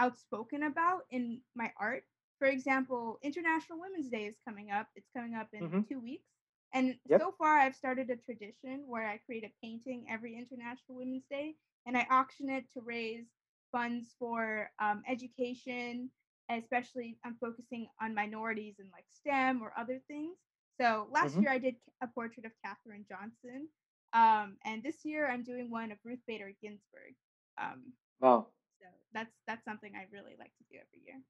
outspoken 0.00 0.64
about 0.64 1.02
in 1.10 1.40
my 1.54 1.70
art. 1.78 2.02
For 2.40 2.48
example, 2.48 3.20
International 3.22 3.78
Women's 3.78 4.10
Day 4.10 4.24
is 4.24 4.34
coming 4.44 4.72
up. 4.72 4.88
It's 4.96 5.10
coming 5.16 5.34
up 5.34 5.48
in 5.52 5.68
mm-hmm. 5.68 5.80
two 5.88 6.00
weeks. 6.00 6.26
And 6.74 6.96
yep. 7.08 7.20
so 7.20 7.32
far, 7.38 7.56
I've 7.56 7.76
started 7.76 8.10
a 8.10 8.16
tradition 8.16 8.82
where 8.86 9.06
I 9.08 9.18
create 9.24 9.44
a 9.44 9.52
painting 9.62 10.06
every 10.10 10.36
International 10.36 10.98
Women's 10.98 11.24
Day 11.30 11.54
and 11.86 11.96
I 11.96 12.06
auction 12.10 12.50
it 12.50 12.64
to 12.74 12.80
raise 12.84 13.26
funds 13.70 14.14
for 14.18 14.70
um, 14.80 15.02
education, 15.08 16.10
especially 16.50 17.16
I'm 17.24 17.36
focusing 17.40 17.86
on 18.02 18.14
minorities 18.14 18.74
in 18.80 18.86
like 18.92 19.04
STEM 19.08 19.62
or 19.62 19.72
other 19.78 20.00
things. 20.08 20.36
So 20.80 21.06
last 21.12 21.32
mm-hmm. 21.32 21.42
year 21.42 21.50
I 21.52 21.58
did 21.58 21.76
a 22.02 22.08
portrait 22.08 22.44
of 22.44 22.52
Katherine 22.64 23.04
Johnson, 23.08 23.68
um, 24.12 24.56
and 24.64 24.82
this 24.82 25.04
year 25.04 25.30
I'm 25.30 25.44
doing 25.44 25.70
one 25.70 25.92
of 25.92 25.98
Ruth 26.04 26.18
Bader 26.26 26.52
Ginsburg. 26.60 27.14
Um, 27.60 27.92
wow. 28.20 28.48
So 28.80 28.86
that's 29.12 29.30
that's 29.46 29.64
something 29.64 29.92
I 29.94 30.06
really 30.12 30.34
like 30.38 30.50
to 30.58 30.64
do 30.70 30.76
every 30.76 31.04
year. 31.06 31.20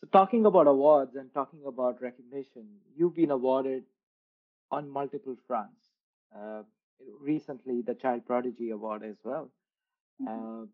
So 0.00 0.06
talking 0.12 0.46
about 0.46 0.66
awards 0.66 1.16
and 1.16 1.32
talking 1.32 1.60
about 1.66 2.00
recognition, 2.00 2.66
you've 2.94 3.14
been 3.14 3.30
awarded 3.30 3.84
on 4.70 4.90
multiple 4.90 5.36
fronts. 5.46 5.90
Uh, 6.34 6.62
recently, 7.20 7.82
the 7.82 7.94
Child 7.94 8.26
Prodigy 8.26 8.70
Award 8.70 9.02
as 9.04 9.16
well. 9.24 9.50
Mm-hmm. 10.20 10.62
Uh, 10.62 10.66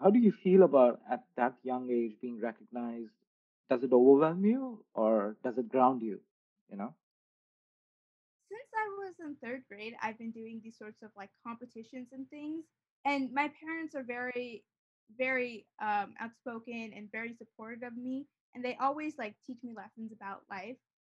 how 0.00 0.10
do 0.10 0.18
you 0.18 0.32
feel 0.32 0.62
about 0.62 1.00
at 1.10 1.24
that 1.36 1.54
young 1.62 1.90
age 1.90 2.16
being 2.20 2.40
recognized? 2.40 3.12
Does 3.70 3.82
it 3.82 3.92
overwhelm 3.92 4.44
you 4.44 4.84
or 4.94 5.36
does 5.42 5.58
it 5.58 5.68
ground 5.68 6.02
you? 6.02 6.20
You 6.70 6.76
know? 6.76 6.94
Since 8.48 8.68
I 8.74 8.88
was 8.98 9.14
in 9.20 9.36
third 9.42 9.62
grade, 9.68 9.94
I've 10.02 10.18
been 10.18 10.30
doing 10.30 10.60
these 10.62 10.76
sorts 10.78 11.02
of 11.02 11.10
like 11.16 11.30
competitions 11.44 12.08
and 12.12 12.28
things. 12.28 12.64
And 13.04 13.32
my 13.32 13.50
parents 13.62 13.94
are 13.94 14.02
very, 14.02 14.64
very 15.16 15.66
um, 15.80 16.14
outspoken 16.20 16.92
and 16.94 17.10
very 17.10 17.34
supportive 17.34 17.82
of 17.82 17.96
me. 17.96 18.26
And 18.54 18.64
they 18.64 18.76
always 18.80 19.14
like 19.18 19.34
teach 19.46 19.58
me 19.62 19.74
lessons 19.74 20.12
about 20.12 20.42
life. 20.50 20.76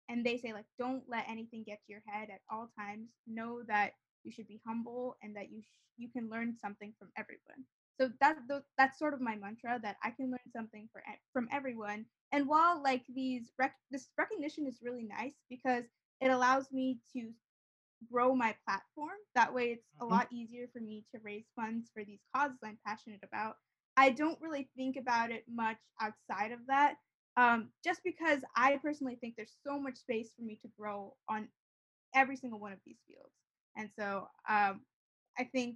And 0.10 0.26
they 0.26 0.38
say, 0.38 0.54
like, 0.54 0.66
don't 0.80 1.04
let 1.08 1.26
anything 1.30 1.64
get 1.66 1.80
to 1.86 1.92
your 1.92 2.04
head 2.06 2.30
at 2.30 2.42
all 2.50 2.70
times. 2.78 3.10
Know 3.28 3.62
that 3.68 3.92
you 4.24 4.32
should 4.32 4.48
be 4.48 4.62
humble 4.66 5.18
and 5.24 5.36
that 5.36 5.52
you 5.52 5.62
sh- 5.62 5.74
you 5.98 6.10
can 6.10 6.30
learn 6.30 6.56
something 6.62 6.94
from 7.00 7.10
everyone 7.18 7.66
so 8.00 8.10
that 8.20 8.38
that's 8.78 9.00
sort 9.00 9.14
of 9.14 9.22
my 9.22 9.36
mantra 9.36 9.80
that 9.82 9.96
i 10.04 10.12
can 10.12 10.30
learn 10.30 10.52
something 10.54 10.88
for, 10.92 11.02
from 11.34 11.48
everyone 11.52 12.06
and 12.32 12.48
while 12.48 12.82
like 12.84 13.04
these 13.16 13.52
rec- 13.58 13.80
this 13.90 14.10
recognition 14.18 14.68
is 14.68 14.80
really 14.84 15.04
nice 15.04 15.34
because 15.50 15.86
it 16.22 16.30
allows 16.30 16.72
me 16.72 17.00
to 17.14 17.30
grow 18.12 18.36
my 18.36 18.54
platform 18.66 19.18
that 19.34 19.54
way 19.54 19.68
it's 19.68 19.88
mm-hmm. 19.96 20.12
a 20.12 20.16
lot 20.16 20.28
easier 20.32 20.68
for 20.72 20.80
me 20.80 21.04
to 21.14 21.22
raise 21.24 21.46
funds 21.56 21.90
for 21.94 22.04
these 22.04 22.22
causes 22.36 22.58
i'm 22.64 22.78
passionate 22.86 23.22
about 23.24 23.56
i 23.96 24.10
don't 24.10 24.40
really 24.42 24.70
think 24.76 24.98
about 24.98 25.32
it 25.32 25.44
much 25.50 25.78
outside 26.02 26.52
of 26.52 26.60
that 26.68 26.96
um, 27.38 27.70
just 27.84 28.02
because 28.04 28.42
i 28.56 28.78
personally 28.78 29.18
think 29.22 29.36
there's 29.36 29.56
so 29.66 29.80
much 29.80 29.98
space 29.98 30.30
for 30.36 30.44
me 30.44 30.58
to 30.62 30.68
grow 30.78 31.14
on 31.30 31.48
every 32.16 32.36
single 32.36 32.60
one 32.60 32.74
of 32.74 32.80
these 32.86 32.98
fields 33.08 33.34
and 33.76 33.90
so 33.98 34.28
um, 34.50 34.82
i 35.38 35.44
think 35.44 35.76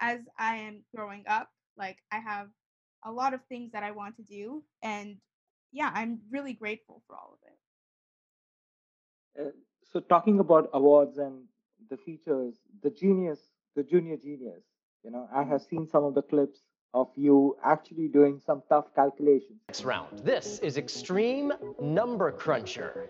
as 0.00 0.20
i 0.38 0.56
am 0.56 0.82
growing 0.94 1.24
up 1.28 1.50
like 1.80 1.98
I 2.12 2.18
have 2.18 2.48
a 3.04 3.10
lot 3.10 3.34
of 3.34 3.40
things 3.48 3.72
that 3.72 3.82
I 3.82 3.90
want 3.90 4.16
to 4.16 4.22
do, 4.22 4.62
and 4.82 5.16
yeah, 5.72 5.90
I'm 5.94 6.20
really 6.30 6.52
grateful 6.52 7.02
for 7.06 7.16
all 7.16 7.38
of 7.38 7.40
it. 7.46 7.56
Uh, 9.40 9.50
so 9.90 10.00
talking 10.00 10.38
about 10.40 10.68
awards 10.74 11.18
and 11.18 11.44
the 11.88 11.96
features, 11.96 12.56
the 12.82 12.90
genius, 12.90 13.40
the 13.74 13.82
junior 13.82 14.16
genius. 14.16 14.62
You 15.02 15.10
know, 15.10 15.28
I 15.34 15.44
have 15.44 15.62
seen 15.62 15.86
some 15.88 16.04
of 16.04 16.14
the 16.14 16.22
clips 16.22 16.60
of 16.94 17.08
you 17.16 17.56
actually 17.64 18.08
doing 18.08 18.40
some 18.44 18.62
tough 18.68 18.86
calculations. 18.94 19.60
Next 19.68 19.84
round. 19.84 20.18
This 20.20 20.58
is 20.60 20.76
Extreme 20.76 21.52
Number 21.80 22.32
Cruncher. 22.32 23.08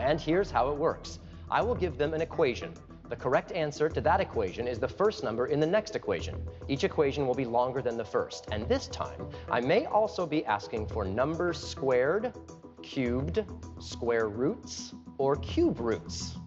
And 0.00 0.20
here's 0.20 0.50
how 0.50 0.70
it 0.70 0.76
works. 0.76 1.18
I 1.50 1.62
will 1.62 1.74
give 1.74 1.98
them 1.98 2.14
an 2.14 2.20
equation 2.20 2.74
the 3.12 3.16
correct 3.16 3.52
answer 3.52 3.90
to 3.90 4.00
that 4.00 4.22
equation 4.22 4.66
is 4.66 4.78
the 4.78 4.88
first 4.88 5.22
number 5.22 5.44
in 5.44 5.60
the 5.60 5.66
next 5.66 5.96
equation. 5.96 6.34
Each 6.66 6.82
equation 6.82 7.26
will 7.26 7.34
be 7.34 7.44
longer 7.44 7.82
than 7.82 7.98
the 7.98 8.04
first. 8.06 8.46
And 8.50 8.66
this 8.70 8.86
time, 8.86 9.28
I 9.50 9.60
may 9.60 9.84
also 9.84 10.24
be 10.24 10.46
asking 10.46 10.86
for 10.86 11.04
numbers 11.04 11.62
squared, 11.62 12.32
cubed, 12.80 13.44
square 13.78 14.30
roots, 14.30 14.94
or 15.18 15.36
cube 15.36 15.78
roots. 15.78 16.38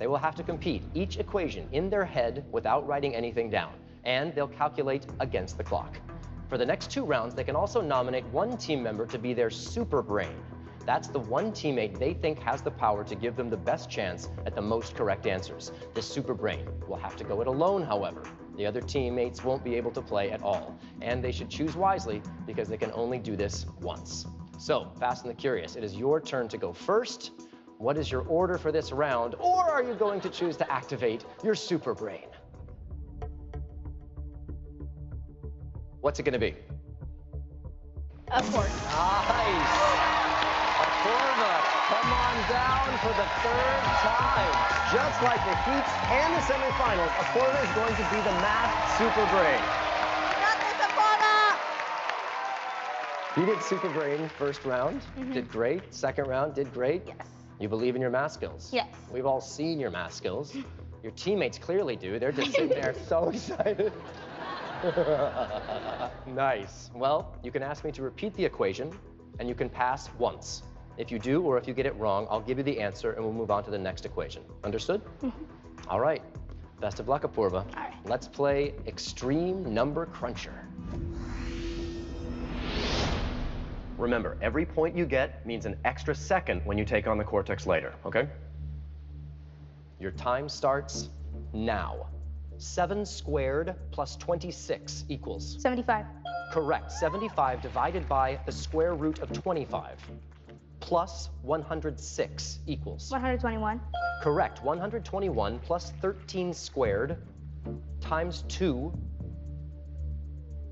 They 0.00 0.06
will 0.06 0.16
have 0.16 0.34
to 0.36 0.42
compete 0.42 0.82
each 0.94 1.18
equation 1.18 1.68
in 1.72 1.90
their 1.90 2.06
head 2.06 2.46
without 2.50 2.86
writing 2.88 3.14
anything 3.14 3.50
down, 3.50 3.74
and 4.04 4.34
they'll 4.34 4.48
calculate 4.48 5.06
against 5.20 5.58
the 5.58 5.62
clock. 5.62 6.00
For 6.48 6.56
the 6.56 6.64
next 6.64 6.90
two 6.90 7.04
rounds, 7.04 7.34
they 7.34 7.44
can 7.44 7.54
also 7.54 7.82
nominate 7.82 8.24
one 8.32 8.56
team 8.56 8.82
member 8.82 9.04
to 9.06 9.18
be 9.18 9.34
their 9.34 9.50
super 9.50 10.00
brain. 10.00 10.34
That's 10.86 11.08
the 11.08 11.18
one 11.18 11.52
teammate 11.52 11.98
they 11.98 12.14
think 12.14 12.38
has 12.38 12.62
the 12.62 12.70
power 12.70 13.04
to 13.04 13.14
give 13.14 13.36
them 13.36 13.50
the 13.50 13.58
best 13.58 13.90
chance 13.90 14.30
at 14.46 14.54
the 14.54 14.62
most 14.62 14.94
correct 14.94 15.26
answers. 15.26 15.70
The 15.92 16.00
super 16.00 16.32
brain 16.32 16.66
will 16.88 16.96
have 16.96 17.14
to 17.16 17.24
go 17.24 17.42
it 17.42 17.46
alone, 17.46 17.82
however. 17.82 18.22
The 18.56 18.64
other 18.64 18.80
teammates 18.80 19.44
won't 19.44 19.62
be 19.62 19.74
able 19.74 19.90
to 19.92 20.00
play 20.00 20.30
at 20.30 20.42
all. 20.42 20.78
And 21.02 21.22
they 21.22 21.30
should 21.30 21.50
choose 21.50 21.76
wisely 21.76 22.22
because 22.46 22.68
they 22.68 22.78
can 22.78 22.90
only 22.92 23.18
do 23.18 23.36
this 23.36 23.66
once. 23.82 24.24
So, 24.58 24.90
Fast 24.98 25.24
and 25.24 25.30
the 25.30 25.38
Curious, 25.38 25.76
it 25.76 25.84
is 25.84 25.94
your 25.94 26.22
turn 26.22 26.48
to 26.48 26.56
go 26.56 26.72
first. 26.72 27.32
What 27.80 27.96
is 27.96 28.12
your 28.12 28.20
order 28.28 28.58
for 28.58 28.70
this 28.70 28.92
round? 28.92 29.36
Or 29.38 29.64
are 29.64 29.82
you 29.82 29.94
going 29.94 30.20
to 30.20 30.28
choose 30.28 30.54
to 30.58 30.70
activate 30.70 31.24
your 31.42 31.54
super 31.54 31.94
brain? 31.94 32.28
What's 36.02 36.20
it 36.20 36.24
going 36.24 36.34
to 36.34 36.38
be? 36.38 36.54
Of 38.28 38.44
course. 38.52 38.68
Nice. 38.68 39.72
Apoorva, 40.76 41.52
come 41.88 42.12
on 42.12 42.36
down 42.52 42.84
for 43.00 43.16
the 43.16 43.24
third 43.40 43.82
time. 44.04 44.52
Just 44.92 45.16
like 45.24 45.40
the 45.48 45.56
Heats 45.64 45.92
and 46.12 46.34
the 46.36 46.42
semifinals, 46.44 47.08
a 47.08 47.24
Apoorva 47.32 47.64
is 47.64 47.74
going 47.74 47.96
to 47.96 48.04
be 48.12 48.20
the 48.20 48.36
math 48.44 48.98
super 48.98 49.24
brain. 49.32 49.62
You 53.38 53.46
did 53.46 53.62
super 53.62 53.88
brain 53.88 54.28
first 54.36 54.66
round, 54.66 55.00
mm-hmm. 55.00 55.32
did 55.32 55.48
great. 55.48 55.94
Second 55.94 56.26
round, 56.26 56.52
did 56.54 56.70
great. 56.74 57.04
Yes. 57.06 57.39
You 57.60 57.68
believe 57.68 57.94
in 57.94 58.00
your 58.00 58.10
math 58.10 58.32
skills. 58.32 58.70
Yes. 58.72 58.88
We've 59.12 59.26
all 59.26 59.40
seen 59.40 59.78
your 59.78 59.90
math 59.90 60.14
skills. 60.14 60.56
Your 61.02 61.12
teammates 61.12 61.58
clearly 61.58 61.94
do. 61.94 62.18
They're 62.18 62.32
just 62.32 62.52
sitting 62.52 62.70
there 62.70 62.94
so 63.06 63.28
excited. 63.34 63.92
nice. 66.26 66.90
Well, 66.94 67.36
you 67.42 67.50
can 67.50 67.62
ask 67.62 67.84
me 67.84 67.92
to 67.92 68.02
repeat 68.02 68.32
the 68.34 68.44
equation, 68.44 68.90
and 69.38 69.46
you 69.46 69.54
can 69.54 69.68
pass 69.68 70.08
once. 70.18 70.62
If 70.96 71.12
you 71.12 71.18
do, 71.18 71.42
or 71.42 71.58
if 71.58 71.68
you 71.68 71.74
get 71.74 71.84
it 71.84 71.94
wrong, 71.96 72.26
I'll 72.30 72.40
give 72.40 72.56
you 72.56 72.64
the 72.64 72.80
answer, 72.80 73.12
and 73.12 73.22
we'll 73.22 73.34
move 73.34 73.50
on 73.50 73.62
to 73.64 73.70
the 73.70 73.78
next 73.78 74.06
equation. 74.06 74.42
Understood? 74.64 75.02
All 75.88 76.00
right. 76.00 76.22
Best 76.80 76.98
of 76.98 77.08
luck, 77.08 77.22
Apoorva. 77.22 77.66
All 77.76 77.82
right. 77.82 77.92
Let's 78.06 78.26
play 78.26 78.72
Extreme 78.86 79.72
Number 79.72 80.06
Cruncher. 80.06 80.66
Remember, 84.00 84.38
every 84.40 84.64
point 84.64 84.96
you 84.96 85.04
get 85.04 85.44
means 85.46 85.66
an 85.66 85.76
extra 85.84 86.14
second 86.14 86.62
when 86.64 86.78
you 86.78 86.86
take 86.86 87.06
on 87.06 87.18
the 87.18 87.24
Cortex 87.24 87.66
later, 87.66 87.92
okay? 88.06 88.26
Your 89.98 90.10
time 90.10 90.48
starts 90.48 91.10
now. 91.52 92.06
7 92.56 93.04
squared 93.04 93.74
plus 93.90 94.16
26 94.16 95.04
equals. 95.10 95.60
75. 95.60 96.06
Correct. 96.50 96.90
75 96.90 97.60
divided 97.60 98.08
by 98.08 98.40
the 98.46 98.52
square 98.52 98.94
root 98.94 99.18
of 99.18 99.30
25 99.32 99.98
plus 100.80 101.28
106 101.42 102.58
equals. 102.66 103.10
121. 103.10 103.82
Correct. 104.22 104.62
121 104.62 105.58
plus 105.58 105.92
13 106.00 106.54
squared 106.54 107.18
times 108.00 108.44
2 108.48 108.90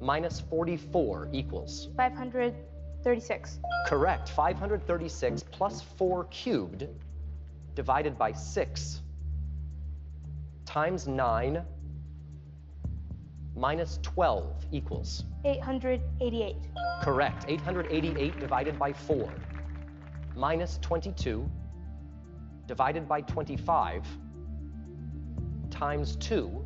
minus 0.00 0.40
44 0.40 1.28
equals. 1.32 1.88
536. 3.04 3.60
Correct. 3.86 4.28
536 4.30 5.44
plus 5.52 5.82
4 5.96 6.24
cubed 6.24 6.88
divided 7.74 8.18
by 8.18 8.32
6 8.32 9.02
times 10.66 11.06
9 11.06 11.62
minus 13.54 13.98
12 14.02 14.66
equals. 14.72 15.24
888. 15.44 16.56
Correct. 17.00 17.44
888 17.48 18.40
divided 18.40 18.78
by 18.78 18.92
4 18.92 19.32
minus 20.34 20.78
22 20.82 21.48
divided 22.66 23.08
by 23.08 23.20
25 23.22 24.04
times 25.70 26.16
2 26.16 26.64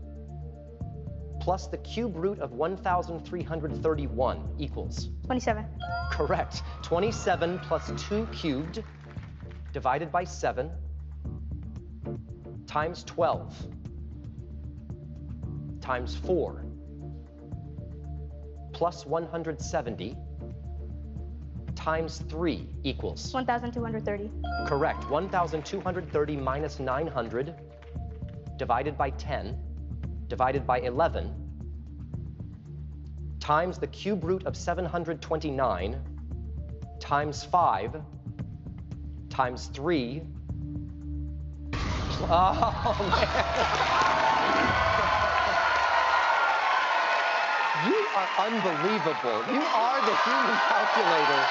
plus 1.42 1.66
the 1.66 1.78
cube 1.78 2.14
root 2.14 2.38
of 2.38 2.52
1,331 2.52 4.48
equals. 4.60 5.08
27. 5.24 5.66
Correct. 6.12 6.62
27 6.82 7.58
plus 7.58 7.90
2 8.08 8.26
cubed 8.26 8.84
divided 9.72 10.12
by 10.12 10.22
7 10.22 10.70
times 12.68 13.02
12 13.02 13.66
times 15.80 16.14
4 16.14 16.64
plus 18.72 19.04
170 19.04 20.16
times 21.74 22.22
3 22.28 22.68
equals. 22.84 23.34
1230. 23.34 24.30
Correct. 24.68 25.10
1,230 25.10 26.36
minus 26.36 26.78
900 26.78 27.54
divided 28.56 28.96
by 28.96 29.10
10 29.10 29.58
divided 30.32 30.66
by 30.66 30.80
11 30.80 31.30
times 33.38 33.76
the 33.76 33.86
cube 33.88 34.24
root 34.24 34.46
of 34.46 34.56
729 34.56 36.00
times 36.98 37.44
5 37.44 38.00
times 39.28 39.66
3. 39.74 40.22
Oh, 42.24 42.94
man. 43.10 43.52
You 47.88 47.98
are 48.16 48.28
unbelievable. 48.46 49.38
You 49.52 49.62
are 49.84 49.98
the 50.08 50.16
human 50.24 50.56
calculator. 50.70 51.42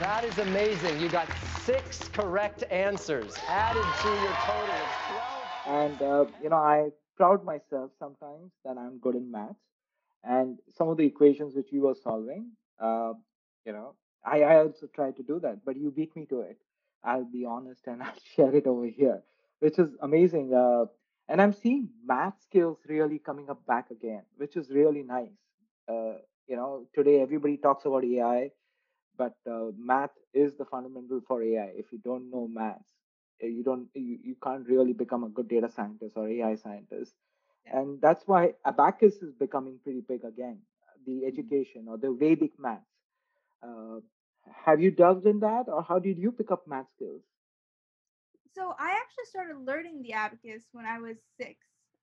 That 0.00 0.24
is 0.24 0.38
amazing. 0.38 0.98
You 0.98 1.08
got 1.10 1.28
six 1.64 2.08
correct 2.08 2.64
answers 2.70 3.38
added 3.48 3.94
to 4.02 4.16
your 4.16 4.34
total 4.34 4.82
of 4.82 4.90
12. 5.06 5.48
And 5.64 6.02
uh, 6.02 6.26
you 6.40 6.50
know, 6.50 6.56
I 6.56 6.90
proud 7.16 7.44
myself 7.44 7.92
sometimes 7.98 8.52
that 8.64 8.76
I'm 8.78 8.98
good 8.98 9.14
in 9.14 9.30
math. 9.30 9.56
And 10.24 10.58
some 10.76 10.88
of 10.88 10.96
the 10.96 11.06
equations 11.06 11.54
which 11.54 11.72
you 11.72 11.82
were 11.82 11.94
solving, 11.94 12.52
uh, 12.80 13.14
you 13.64 13.72
know, 13.72 13.94
I, 14.24 14.42
I 14.42 14.56
also 14.58 14.86
tried 14.86 15.16
to 15.16 15.22
do 15.22 15.40
that, 15.40 15.64
but 15.64 15.76
you 15.76 15.90
beat 15.90 16.14
me 16.16 16.26
to 16.26 16.40
it. 16.42 16.58
I'll 17.04 17.24
be 17.24 17.44
honest 17.44 17.86
and 17.86 18.02
I'll 18.04 18.14
share 18.36 18.54
it 18.54 18.66
over 18.66 18.86
here, 18.86 19.22
which 19.60 19.78
is 19.78 19.90
amazing. 20.00 20.54
Uh, 20.54 20.86
and 21.28 21.40
I'm 21.40 21.52
seeing 21.52 21.88
math 22.04 22.40
skills 22.42 22.78
really 22.88 23.18
coming 23.18 23.50
up 23.50 23.64
back 23.66 23.90
again, 23.90 24.22
which 24.36 24.56
is 24.56 24.70
really 24.70 25.02
nice. 25.02 25.38
Uh, 25.88 26.14
you 26.46 26.56
know, 26.56 26.86
today 26.94 27.20
everybody 27.20 27.56
talks 27.56 27.84
about 27.84 28.04
AI, 28.04 28.50
but 29.16 29.34
uh, 29.50 29.70
math 29.76 30.10
is 30.34 30.54
the 30.56 30.64
fundamental 30.64 31.20
for 31.26 31.42
AI. 31.42 31.70
If 31.76 31.92
you 31.92 31.98
don't 31.98 32.30
know 32.30 32.46
maths, 32.48 32.92
uh, 33.42 33.46
you 33.46 33.62
don't 33.62 33.88
you, 33.94 34.18
you 34.22 34.36
can't 34.42 34.66
really 34.66 34.92
become 34.92 35.24
a 35.24 35.28
good 35.28 35.48
data 35.48 35.68
scientist 35.70 36.16
or 36.16 36.28
AI 36.28 36.54
scientist. 36.56 37.14
Yeah. 37.64 37.72
And 37.72 38.00
that's 38.00 38.26
why 38.26 38.54
Abacus 38.64 39.22
is 39.22 39.32
becoming 39.34 39.78
pretty 39.82 40.00
big 40.00 40.24
again. 40.24 40.60
The 41.06 41.24
education 41.26 41.86
or 41.88 41.98
the 41.98 42.12
Vedic 42.12 42.58
maths. 42.58 42.86
Uh, 43.62 44.00
have 44.64 44.80
you 44.80 44.90
delved 44.90 45.26
in 45.26 45.40
that, 45.40 45.68
or 45.68 45.82
how 45.82 45.98
did 45.98 46.18
you 46.18 46.32
pick 46.32 46.50
up 46.50 46.66
math 46.66 46.90
skills? 46.90 47.22
So 48.52 48.74
I 48.78 48.90
actually 49.02 49.26
started 49.26 49.58
learning 49.58 50.02
the 50.02 50.12
abacus 50.12 50.68
when 50.72 50.86
I 50.86 50.98
was 50.98 51.18
six. 51.36 51.56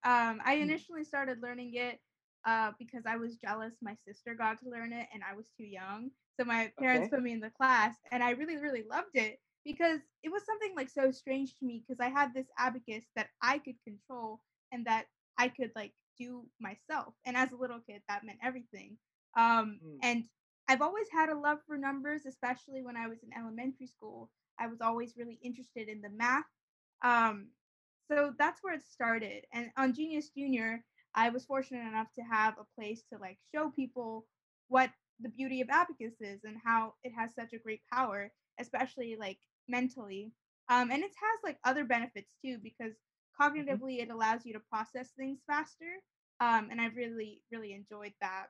Um, 0.04 0.42
I 0.44 0.56
Hmm. 0.60 0.70
initially 0.70 1.04
started 1.04 1.42
learning 1.42 1.74
it 1.76 2.00
uh, 2.46 2.72
because 2.80 3.04
I 3.06 3.18
was 3.18 3.38
jealous 3.38 3.76
my 3.82 3.96
sister 4.08 4.34
got 4.36 4.60
to 4.60 4.70
learn 4.70 4.94
it 4.94 5.08
and 5.14 5.24
I 5.30 5.36
was 5.36 5.50
too 5.58 5.66
young. 5.66 6.12
So 6.40 6.46
my 6.46 6.72
parents 6.80 7.08
Okay. 7.08 7.10
put 7.10 7.22
me 7.22 7.34
in 7.34 7.40
the 7.42 7.50
class, 7.52 7.96
and 8.12 8.24
I 8.24 8.32
really, 8.32 8.58
really 8.58 8.84
loved 8.90 9.16
it 9.16 9.40
because 9.66 10.00
it 10.24 10.32
was 10.32 10.46
something 10.46 10.74
like 10.76 10.90
so 10.90 11.12
strange 11.12 11.56
to 11.60 11.66
me 11.66 11.84
because 11.86 12.00
I 12.00 12.10
had 12.10 12.34
this 12.34 12.48
abacus 12.58 13.06
that 13.16 13.28
I 13.42 13.60
could 13.60 13.76
control 13.86 14.42
and 14.72 14.86
that 14.86 15.06
I 15.38 15.50
could 15.50 15.72
like 15.76 15.94
do 16.18 16.46
myself. 16.60 17.14
And 17.26 17.36
as 17.38 17.52
a 17.52 17.58
little 17.58 17.80
kid, 17.80 18.02
that 18.08 18.24
meant 18.24 18.40
everything. 18.44 18.98
Um, 19.38 19.82
Hmm. 19.82 20.00
and 20.02 20.26
I've 20.68 20.82
always 20.82 21.08
had 21.12 21.30
a 21.30 21.38
love 21.38 21.60
for 21.68 21.78
numbers, 21.78 22.26
especially 22.26 22.82
when 22.82 22.96
I 22.98 23.08
was 23.08 23.20
in 23.24 23.30
elementary 23.38 23.88
school. 23.88 24.32
I 24.60 24.68
was 24.68 24.82
always 24.82 25.16
really 25.18 25.40
interested 25.44 25.88
in 25.90 26.02
the 26.02 26.10
math. 26.10 26.46
Um, 27.04 27.50
so 28.10 28.34
that's 28.38 28.64
where 28.64 28.74
it 28.74 28.84
started. 28.84 29.46
And 29.54 29.72
on 29.78 29.94
Genius 29.94 30.30
Junior, 30.30 30.84
I 31.16 31.30
was 31.30 31.46
fortunate 31.46 31.88
enough 31.88 32.08
to 32.16 32.22
have 32.24 32.56
a 32.60 32.66
place 32.80 33.04
to 33.12 33.20
like 33.20 33.38
show 33.54 33.70
people 33.72 34.28
what 34.68 34.92
the 35.20 35.30
beauty 35.30 35.62
of 35.62 35.70
abacus 35.70 36.16
is 36.22 36.44
and 36.44 36.58
how 36.64 36.96
it 37.04 37.12
has 37.18 37.34
such 37.34 37.54
a 37.54 37.60
great 37.60 37.82
power, 37.92 38.32
especially 38.60 39.16
like 39.20 39.40
mentally. 39.68 40.34
Um, 40.70 40.92
and 40.92 41.04
it 41.04 41.12
has 41.12 41.40
like 41.44 41.60
other 41.64 41.84
benefits 41.86 42.36
too 42.44 42.58
because 42.64 42.94
cognitively 43.40 44.00
it 44.02 44.10
allows 44.10 44.46
you 44.46 44.54
to 44.54 44.60
process 44.60 45.12
things 45.12 45.40
faster. 45.48 45.94
Um, 46.40 46.70
and 46.72 46.80
I've 46.82 46.96
really, 46.96 47.42
really 47.52 47.74
enjoyed 47.74 48.14
that. 48.22 48.48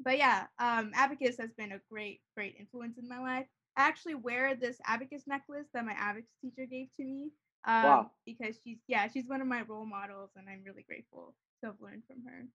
But 0.00 0.18
yeah, 0.18 0.46
um, 0.58 0.92
abacus 0.94 1.36
has 1.38 1.52
been 1.54 1.72
a 1.72 1.80
great, 1.90 2.20
great 2.34 2.56
influence 2.58 2.98
in 2.98 3.08
my 3.08 3.18
life. 3.18 3.46
I 3.76 3.88
actually 3.88 4.14
wear 4.14 4.54
this 4.54 4.78
abacus 4.86 5.26
necklace 5.26 5.66
that 5.74 5.84
my 5.84 5.94
abacus 5.94 6.30
teacher 6.40 6.66
gave 6.66 6.88
to 6.96 7.04
me. 7.04 7.32
Um, 7.66 8.06
Wow. 8.06 8.12
because 8.26 8.56
she's 8.62 8.78
yeah, 8.88 9.08
she's 9.08 9.26
one 9.26 9.40
of 9.40 9.46
my 9.46 9.62
role 9.62 9.86
models, 9.86 10.30
and 10.36 10.48
I'm 10.48 10.62
really 10.64 10.82
grateful 10.82 11.34
to 11.64 11.72
have 11.72 11.80
learned 11.80 12.04
from 12.06 12.24
her. 12.28 12.48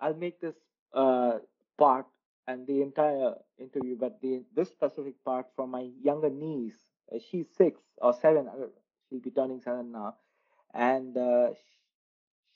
I'll 0.00 0.14
make 0.14 0.40
this 0.40 0.56
uh, 0.94 1.38
part 1.78 2.06
and 2.46 2.66
the 2.66 2.82
entire 2.82 3.34
interview, 3.58 3.96
but 3.96 4.20
the 4.20 4.44
this 4.54 4.70
specific 4.70 5.22
part 5.24 5.46
from 5.56 5.70
my 5.70 5.90
younger 6.02 6.30
niece. 6.30 6.80
Uh, 7.12 7.18
she's 7.18 7.48
six 7.56 7.80
or 7.98 8.12
seven. 8.12 8.48
uh, 8.48 8.68
She'll 9.08 9.20
be 9.20 9.30
turning 9.30 9.60
seven 9.60 9.92
now, 9.92 10.16
and 10.74 11.16
uh, 11.16 11.50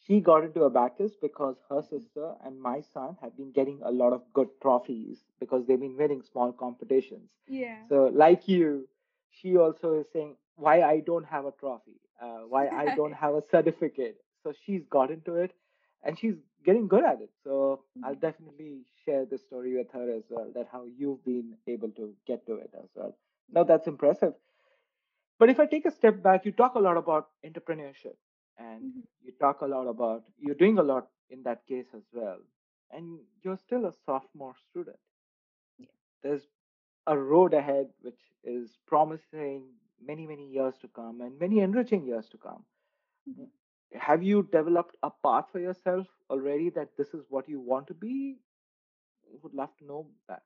she 0.04 0.20
got 0.20 0.44
into 0.44 0.64
abacus 0.64 1.14
because 1.20 1.56
her 1.68 1.82
sister 1.82 2.34
and 2.44 2.60
my 2.60 2.80
son 2.80 3.16
have 3.20 3.36
been 3.36 3.52
getting 3.52 3.80
a 3.82 3.90
lot 3.90 4.12
of 4.12 4.32
good 4.32 4.48
trophies 4.60 5.24
because 5.40 5.66
they've 5.66 5.80
been 5.80 5.96
winning 5.96 6.22
small 6.22 6.52
competitions. 6.52 7.30
Yeah. 7.48 7.82
So, 7.88 8.06
like 8.06 8.48
you, 8.48 8.88
she 9.30 9.56
also 9.56 9.94
is 10.00 10.06
saying 10.12 10.36
why 10.56 10.82
I 10.82 11.00
don't 11.00 11.24
have 11.26 11.46
a 11.46 11.52
trophy, 11.52 12.00
uh, 12.20 12.40
why 12.48 12.68
I 12.68 12.90
don't 12.90 13.12
have 13.24 13.34
a 13.34 13.42
certificate. 13.42 14.18
So 14.42 14.52
she's 14.52 14.86
got 14.86 15.10
into 15.10 15.34
it, 15.36 15.52
and 16.04 16.18
she's 16.18 16.36
getting 16.64 16.88
good 16.88 17.04
at 17.04 17.20
it. 17.22 17.30
So 17.44 17.84
I'll 18.02 18.14
Mhm. 18.14 18.20
definitely 18.20 18.84
share 19.04 19.26
the 19.26 19.38
story 19.38 19.76
with 19.76 19.90
her 19.92 20.10
as 20.10 20.24
well. 20.30 20.50
That 20.54 20.68
how 20.72 20.84
you've 20.84 21.24
been 21.24 21.56
able 21.66 21.90
to 21.92 22.14
get 22.26 22.46
to 22.46 22.56
it 22.56 22.70
as 22.74 22.88
well. 22.94 23.16
No, 23.52 23.64
that's 23.64 23.86
impressive. 23.86 24.34
But 25.38 25.48
if 25.50 25.60
I 25.60 25.66
take 25.66 25.86
a 25.86 25.90
step 25.92 26.22
back, 26.22 26.44
you 26.44 26.52
talk 26.52 26.74
a 26.74 26.80
lot 26.80 26.96
about 26.96 27.30
entrepreneurship, 27.44 28.16
and 28.58 28.84
Mhm. 28.84 29.02
you 29.20 29.32
talk 29.32 29.60
a 29.60 29.66
lot 29.66 29.86
about 29.86 30.24
you're 30.38 30.54
doing 30.56 30.78
a 30.78 30.82
lot 30.82 31.10
in 31.30 31.42
that 31.44 31.66
case 31.66 31.94
as 31.94 32.04
well, 32.12 32.40
and 32.90 33.24
you're 33.42 33.56
still 33.56 33.86
a 33.86 33.92
sophomore 33.92 34.54
student 34.56 34.98
Yeah. 35.78 35.86
there's 36.22 36.48
a 37.06 37.16
road 37.16 37.54
ahead 37.54 37.88
which 38.00 38.20
is 38.42 38.78
promising 38.86 39.74
many 40.00 40.26
many 40.26 40.46
years 40.50 40.76
to 40.78 40.88
come 40.88 41.20
and 41.20 41.38
many 41.38 41.60
enriching 41.60 42.04
years 42.04 42.28
to 42.28 42.38
come 42.38 42.64
Mhm. 43.26 43.50
Have 43.92 44.22
you 44.22 44.42
developed 44.52 44.96
a 45.02 45.10
path 45.24 45.46
for 45.52 45.58
yourself 45.60 46.06
already 46.30 46.70
that 46.70 46.88
this 46.96 47.14
is 47.14 47.24
what 47.28 47.48
you 47.48 47.60
want 47.60 47.86
to 47.86 47.94
be 47.94 48.38
would 49.42 49.54
love 49.54 49.76
to 49.78 49.84
know 49.84 50.06
that 50.28 50.42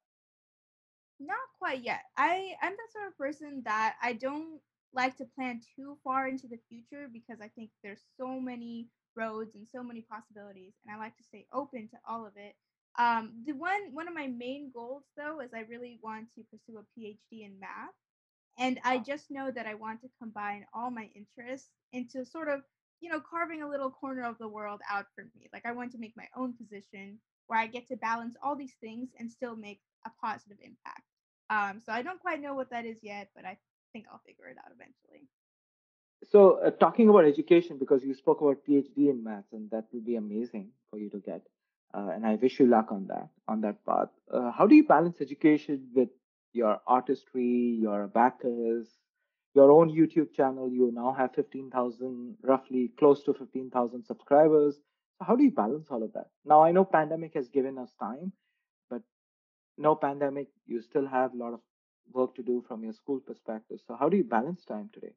Not 1.21 1.39
quite 1.59 1.83
yet. 1.83 2.03
I 2.17 2.55
I'm 2.63 2.73
the 2.73 2.89
sort 2.93 3.09
of 3.09 3.17
person 3.19 3.63
that 3.65 3.97
I 4.03 4.13
don't 4.15 4.61
like 4.95 5.17
to 5.19 5.25
plan 5.25 5.61
too 5.77 5.99
far 6.05 6.29
into 6.29 6.47
the 6.49 6.59
future 6.69 7.09
because 7.13 7.41
I 7.41 7.49
think 7.49 7.71
there's 7.83 8.03
so 8.17 8.41
many 8.41 8.89
roads 9.17 9.55
and 9.55 9.67
so 9.67 9.83
many 9.83 10.03
possibilities, 10.03 10.75
and 10.85 10.95
I 10.95 10.99
like 10.99 11.17
to 11.17 11.23
stay 11.25 11.47
open 11.53 11.89
to 11.89 11.97
all 12.09 12.27
of 12.27 12.33
it. 12.37 12.55
Um, 12.99 13.43
the 13.45 13.53
one 13.53 13.93
one 13.93 14.09
of 14.09 14.15
my 14.15 14.27
main 14.29 14.71
goals 14.73 15.05
though 15.17 15.41
is 15.41 15.53
I 15.55 15.61
really 15.69 15.99
want 16.03 16.33
to 16.35 16.45
pursue 16.51 16.79
a 16.79 17.01
PhD 17.01 17.45
in 17.45 17.59
math, 17.61 17.95
and 18.59 18.81
I 18.85 18.99
just 18.99 19.31
know 19.31 19.51
that 19.51 19.67
I 19.67 19.75
want 19.75 20.01
to 20.03 20.11
combine 20.19 20.67
all 20.73 20.91
my 20.91 21.11
interests 21.15 21.71
into 21.93 22.25
sort 22.25 22.49
of 22.49 22.63
you 23.01 23.11
know 23.11 23.21
carving 23.21 23.63
a 23.63 23.69
little 23.69 23.91
corner 23.91 24.25
of 24.25 24.39
the 24.39 24.49
world 24.49 24.81
out 24.91 25.07
for 25.15 25.25
me. 25.25 25.49
Like 25.53 25.67
I 25.67 25.73
want 25.73 25.93
to 25.93 25.99
make 25.99 26.17
my 26.17 26.27
own 26.37 26.55
position 26.55 27.19
where 27.47 27.59
I 27.59 27.67
get 27.67 27.89
to 27.89 27.97
balance 27.97 28.37
all 28.43 28.57
these 28.57 28.75
things 28.81 29.09
and 29.19 29.31
still 29.31 29.57
make 29.57 29.81
a 30.07 30.11
positive 30.21 30.59
impact. 30.63 31.03
Um, 31.51 31.81
so 31.85 31.93
I 31.93 32.03
don't 32.03 32.21
quite 32.21 32.41
know 32.43 32.55
what 32.55 32.71
that 32.71 32.85
is 32.85 32.99
yet, 33.03 33.31
but 33.35 33.45
I 33.45 33.57
think 33.93 34.07
I'll 34.13 34.21
figure 34.27 34.49
it 34.49 34.59
out 34.59 34.73
eventually. 34.75 35.29
so 36.31 36.59
uh, 36.65 36.71
talking 36.71 37.09
about 37.09 37.25
education 37.25 37.79
because 37.79 38.03
you 38.05 38.15
spoke 38.15 38.41
about 38.41 38.65
phd 38.69 38.97
in 38.97 39.23
maths 39.23 39.53
and 39.53 39.71
that 39.71 39.85
will 39.93 40.01
be 40.01 40.17
amazing 40.17 40.69
for 40.91 40.99
you 40.99 41.09
to 41.11 41.19
get 41.19 41.43
uh, 41.95 42.11
and 42.15 42.27
i 42.27 42.35
wish 42.37 42.59
you 42.61 42.67
luck 42.67 42.89
on 42.91 43.07
that 43.07 43.29
on 43.47 43.61
that 43.61 43.85
path 43.87 44.09
uh, 44.33 44.51
how 44.51 44.67
do 44.67 44.75
you 44.75 44.85
balance 44.85 45.21
education 45.21 45.87
with 45.95 46.09
your 46.53 46.81
artistry 46.87 47.79
your 47.81 48.05
abacus 48.05 48.87
your 49.55 49.71
own 49.73 49.91
youtube 49.91 50.33
channel 50.35 50.71
you 50.71 50.91
now 50.93 51.13
have 51.13 51.35
15000 51.35 52.37
roughly 52.43 52.91
close 52.99 53.23
to 53.23 53.33
15000 53.35 54.05
subscribers 54.05 54.77
so 55.19 55.25
how 55.25 55.37
do 55.37 55.45
you 55.45 55.51
balance 55.51 55.89
all 55.91 56.03
of 56.03 56.13
that 56.13 56.29
now 56.45 56.63
i 56.63 56.71
know 56.73 56.85
pandemic 56.85 57.35
has 57.35 57.49
given 57.49 57.79
us 57.79 57.93
time 58.01 58.33
but 58.91 59.03
no 59.77 59.95
pandemic 59.95 60.49
you 60.67 60.81
still 60.81 61.07
have 61.07 61.33
a 61.35 61.37
lot 61.37 61.53
of 61.55 61.61
work 62.13 62.35
to 62.35 62.43
do 62.43 62.65
from 62.67 62.83
your 62.85 62.93
school 62.93 63.21
perspective 63.21 63.81
so 63.87 63.97
how 63.99 64.09
do 64.09 64.17
you 64.17 64.25
balance 64.25 64.65
time 64.65 64.91
today 64.93 65.15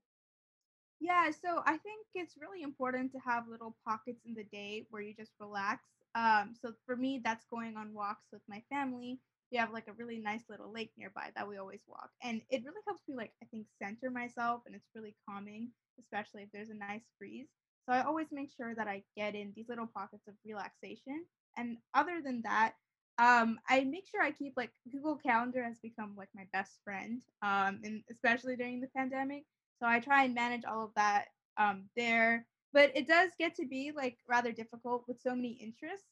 Yeah, 0.99 1.31
so 1.31 1.63
I 1.65 1.77
think 1.77 2.05
it's 2.13 2.35
really 2.39 2.61
important 2.61 3.11
to 3.13 3.19
have 3.19 3.47
little 3.47 3.75
pockets 3.87 4.21
in 4.25 4.35
the 4.35 4.43
day 4.43 4.85
where 4.91 5.01
you 5.01 5.15
just 5.15 5.31
relax. 5.39 5.81
Um, 6.13 6.53
so 6.61 6.73
for 6.85 6.95
me, 6.95 7.21
that's 7.23 7.45
going 7.49 7.75
on 7.75 7.93
walks 7.93 8.25
with 8.31 8.43
my 8.47 8.61
family. 8.69 9.19
We 9.51 9.57
have 9.57 9.73
like 9.73 9.87
a 9.87 9.93
really 9.93 10.19
nice 10.19 10.43
little 10.49 10.71
lake 10.71 10.91
nearby 10.97 11.29
that 11.35 11.47
we 11.47 11.57
always 11.57 11.81
walk, 11.87 12.09
and 12.23 12.41
it 12.49 12.63
really 12.65 12.81
helps 12.85 13.03
me 13.07 13.15
like 13.15 13.33
I 13.43 13.47
think 13.47 13.67
center 13.81 14.09
myself, 14.09 14.61
and 14.65 14.75
it's 14.75 14.89
really 14.95 15.15
calming, 15.27 15.69
especially 15.99 16.43
if 16.43 16.49
there's 16.53 16.69
a 16.69 16.75
nice 16.75 17.03
breeze. 17.19 17.47
So 17.87 17.93
I 17.93 18.03
always 18.03 18.27
make 18.31 18.51
sure 18.55 18.75
that 18.75 18.87
I 18.87 19.03
get 19.17 19.35
in 19.35 19.53
these 19.55 19.67
little 19.67 19.87
pockets 19.87 20.27
of 20.27 20.35
relaxation. 20.45 21.25
And 21.57 21.77
other 21.95 22.21
than 22.23 22.43
that, 22.43 22.73
um, 23.17 23.59
I 23.67 23.83
make 23.83 24.07
sure 24.07 24.21
I 24.21 24.31
keep 24.31 24.53
like 24.55 24.71
Google 24.91 25.17
Calendar 25.17 25.63
has 25.63 25.79
become 25.79 26.15
like 26.17 26.29
my 26.35 26.47
best 26.53 26.79
friend, 26.85 27.21
um, 27.41 27.81
and 27.83 28.03
especially 28.09 28.55
during 28.55 28.81
the 28.81 28.87
pandemic 28.95 29.45
so 29.81 29.87
I 29.87 29.99
try 29.99 30.25
and 30.25 30.35
manage 30.35 30.63
all 30.65 30.85
of 30.85 30.91
that 30.95 31.25
um, 31.57 31.85
there. 31.97 32.45
But 32.73 32.91
it 32.95 33.07
does 33.07 33.31
get 33.37 33.55
to 33.55 33.65
be 33.67 33.91
like 33.95 34.17
rather 34.29 34.51
difficult 34.51 35.05
with 35.07 35.19
so 35.21 35.35
many 35.35 35.53
interests. 35.53 36.07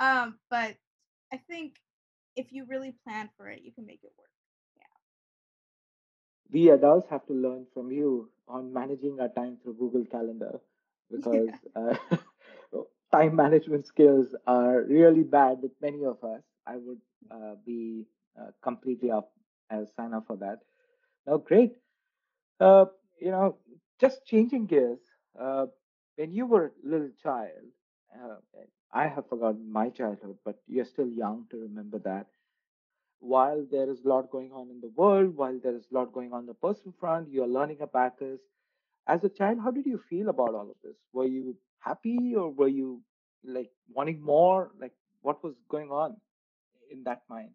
Um, 0.00 0.38
but 0.50 0.76
I 1.32 1.38
think 1.48 1.76
if 2.36 2.52
you 2.52 2.64
really 2.66 2.92
plan 3.04 3.30
for 3.36 3.48
it, 3.48 3.62
you 3.62 3.72
can 3.72 3.86
make 3.86 4.02
it 4.04 4.12
work. 4.18 4.30
Yeah. 4.76 4.84
We 6.50 6.70
adults 6.70 7.08
have 7.08 7.26
to 7.26 7.32
learn 7.34 7.66
from 7.72 7.90
you 7.90 8.30
on 8.48 8.72
managing 8.72 9.20
our 9.20 9.28
time 9.28 9.56
through 9.62 9.74
Google 9.74 10.04
Calendar 10.04 10.60
Yeah. 11.10 11.10
because 11.10 11.64
uh, 11.74 11.96
time 13.12 13.34
management 13.36 13.86
skills 13.86 14.34
are 14.46 14.82
really 14.82 15.22
bad 15.24 15.62
with 15.62 15.72
many 15.80 16.04
of 16.04 16.22
us. 16.24 16.42
I 16.66 16.76
would 16.76 17.00
uh, 17.30 17.56
be 17.64 18.06
uh, 18.38 18.50
completely 18.62 19.10
up 19.10 19.32
as 19.70 19.92
sign 19.94 20.12
up 20.14 20.26
for 20.26 20.36
that. 20.36 20.60
Now, 21.26 21.38
great. 21.38 21.76
Uh, 22.60 22.86
you 23.20 23.30
know, 23.30 23.58
just 24.00 24.26
changing 24.26 24.66
gears. 24.66 25.00
Uh, 25.38 25.66
when 26.16 26.32
you 26.32 26.46
were 26.46 26.72
a 26.84 26.88
little 26.88 27.10
child, 27.22 27.64
uh, 28.14 28.36
I 28.94 29.08
have 29.08 29.28
forgotten 29.28 29.70
my 29.70 29.90
childhood, 29.90 30.38
but 30.44 30.62
you're 30.68 30.86
still 30.86 31.08
young 31.08 31.46
to 31.50 31.58
remember 31.58 31.98
that 32.00 32.28
while 33.20 33.64
there 33.70 33.90
is 33.90 34.04
a 34.04 34.08
lot 34.08 34.30
going 34.30 34.52
on 34.52 34.70
in 34.70 34.80
the 34.80 34.88
world, 34.88 35.36
while 35.36 35.58
there 35.58 35.74
is 35.76 35.86
a 35.90 35.94
lot 35.94 36.12
going 36.12 36.32
on 36.32 36.46
the 36.46 36.54
personal 36.54 36.92
front, 36.98 37.28
you're 37.30 37.46
learning 37.48 37.80
abacus. 37.82 38.40
As 39.06 39.24
a 39.24 39.28
child, 39.30 39.60
how 39.60 39.70
did 39.70 39.86
you 39.86 39.98
feel 39.98 40.28
about 40.28 40.54
all 40.54 40.70
of 40.70 40.76
this? 40.82 40.96
Were 41.12 41.26
you 41.26 41.56
happy 41.80 42.34
or 42.36 42.50
were 42.50 42.68
you 42.68 43.02
like 43.44 43.72
wanting 43.92 44.20
more? 44.22 44.72
Like 44.80 44.94
what 45.22 45.42
was 45.42 45.54
going 45.68 45.90
on 45.90 46.16
in 46.90 47.04
that 47.04 47.22
mind? 47.28 47.50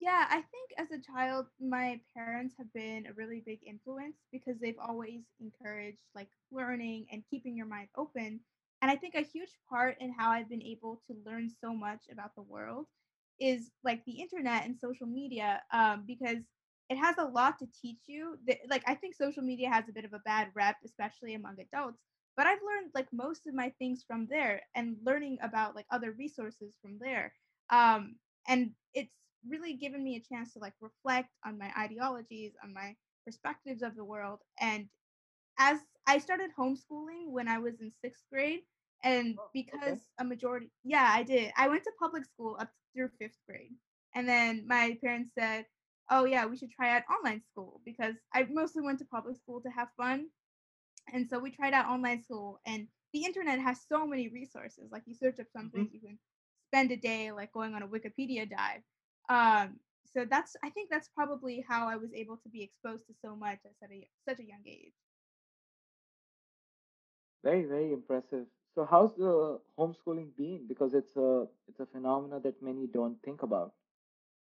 Yeah, 0.00 0.26
I 0.28 0.42
think 0.42 0.70
as 0.78 0.90
a 0.90 1.00
child, 1.00 1.46
my 1.60 2.00
parents 2.14 2.54
have 2.58 2.72
been 2.72 3.06
a 3.06 3.12
really 3.12 3.40
big 3.40 3.60
influence 3.66 4.16
because 4.32 4.58
they've 4.60 4.78
always 4.78 5.22
encouraged 5.40 6.02
like 6.14 6.28
learning 6.50 7.06
and 7.10 7.22
keeping 7.30 7.56
your 7.56 7.66
mind 7.66 7.88
open. 7.96 8.40
And 8.82 8.90
I 8.90 8.96
think 8.96 9.14
a 9.14 9.22
huge 9.22 9.52
part 9.68 9.98
in 10.00 10.12
how 10.12 10.30
I've 10.30 10.50
been 10.50 10.62
able 10.62 11.00
to 11.06 11.14
learn 11.24 11.48
so 11.50 11.74
much 11.74 12.06
about 12.12 12.34
the 12.36 12.42
world 12.42 12.88
is 13.40 13.70
like 13.84 14.04
the 14.04 14.20
internet 14.20 14.64
and 14.64 14.76
social 14.78 15.06
media, 15.06 15.62
um, 15.72 16.04
because 16.06 16.38
it 16.90 16.96
has 16.98 17.16
a 17.18 17.24
lot 17.24 17.58
to 17.60 17.66
teach 17.80 18.02
you. 18.08 18.38
That, 18.46 18.58
like, 18.68 18.82
I 18.86 18.94
think 18.94 19.14
social 19.14 19.42
media 19.42 19.70
has 19.70 19.88
a 19.88 19.92
bit 19.92 20.04
of 20.04 20.12
a 20.12 20.18
bad 20.20 20.50
rep, 20.54 20.76
especially 20.84 21.34
among 21.34 21.58
adults. 21.60 22.02
But 22.36 22.46
I've 22.46 22.62
learned 22.62 22.92
like 22.94 23.08
most 23.12 23.46
of 23.46 23.54
my 23.54 23.70
things 23.78 24.04
from 24.06 24.26
there 24.26 24.62
and 24.74 24.96
learning 25.04 25.38
about 25.42 25.76
like 25.76 25.86
other 25.90 26.12
resources 26.12 26.76
from 26.80 26.98
there. 26.98 27.34
Um, 27.70 28.16
and 28.48 28.74
it's 28.94 29.14
really 29.46 29.74
given 29.74 30.02
me 30.02 30.16
a 30.16 30.20
chance 30.34 30.52
to 30.54 30.58
like 30.58 30.74
reflect 30.80 31.30
on 31.44 31.58
my 31.58 31.72
ideologies 31.78 32.54
on 32.62 32.72
my 32.72 32.96
perspectives 33.24 33.82
of 33.82 33.96
the 33.96 34.04
world 34.04 34.40
and 34.60 34.88
as 35.66 35.78
i 36.06 36.18
started 36.18 36.50
homeschooling 36.58 37.26
when 37.36 37.48
i 37.48 37.58
was 37.58 37.80
in 37.80 37.92
sixth 38.04 38.24
grade 38.32 38.60
and 39.04 39.36
Oh, 39.38 39.44
okay. 39.44 39.62
because 39.62 40.00
a 40.18 40.24
majority 40.24 40.70
yeah 40.84 41.08
i 41.18 41.22
did 41.22 41.52
i 41.56 41.68
went 41.68 41.84
to 41.84 41.92
public 42.04 42.24
school 42.24 42.56
up 42.60 42.70
through 42.94 43.10
fifth 43.20 43.38
grade 43.48 43.74
and 44.14 44.28
then 44.28 44.64
my 44.66 44.96
parents 45.04 45.32
said 45.38 45.66
oh 46.10 46.24
yeah 46.24 46.46
we 46.46 46.56
should 46.56 46.70
try 46.72 46.90
out 46.96 47.02
online 47.16 47.42
school 47.50 47.80
because 47.84 48.16
i 48.34 48.46
mostly 48.50 48.82
went 48.82 48.98
to 49.00 49.06
public 49.16 49.36
school 49.36 49.60
to 49.62 49.70
have 49.70 49.88
fun 49.96 50.26
and 51.12 51.28
so 51.28 51.38
we 51.38 51.50
tried 51.50 51.74
out 51.74 51.86
online 51.86 52.22
school, 52.22 52.60
and 52.66 52.86
the 53.12 53.24
internet 53.24 53.58
has 53.60 53.78
so 53.88 54.06
many 54.06 54.28
resources. 54.28 54.90
Like 54.92 55.02
you 55.06 55.14
search 55.14 55.40
up 55.40 55.46
something, 55.52 55.88
you 55.92 56.00
can 56.00 56.18
spend 56.68 56.90
a 56.92 56.96
day 56.96 57.32
like 57.32 57.52
going 57.52 57.74
on 57.74 57.82
a 57.82 57.88
Wikipedia 57.88 58.48
dive. 58.48 58.82
Um, 59.28 59.80
so 60.06 60.24
that's 60.30 60.56
I 60.64 60.70
think 60.70 60.90
that's 60.90 61.08
probably 61.14 61.64
how 61.68 61.88
I 61.88 61.96
was 61.96 62.12
able 62.14 62.36
to 62.38 62.48
be 62.50 62.62
exposed 62.62 63.06
to 63.08 63.14
so 63.24 63.36
much 63.36 63.58
at 63.64 63.72
such 63.80 63.90
a 63.92 64.08
such 64.28 64.40
a 64.40 64.44
young 64.46 64.62
age. 64.66 64.94
Very, 67.42 67.64
very 67.64 67.92
impressive. 67.92 68.46
So 68.74 68.84
how's 68.84 69.14
the 69.16 69.60
homeschooling 69.78 70.34
been? 70.36 70.66
Because 70.66 70.94
it's 70.94 71.16
a 71.16 71.48
it's 71.68 71.80
a 71.80 71.86
phenomena 71.86 72.40
that 72.40 72.62
many 72.62 72.86
don't 72.86 73.22
think 73.22 73.42
about. 73.42 73.74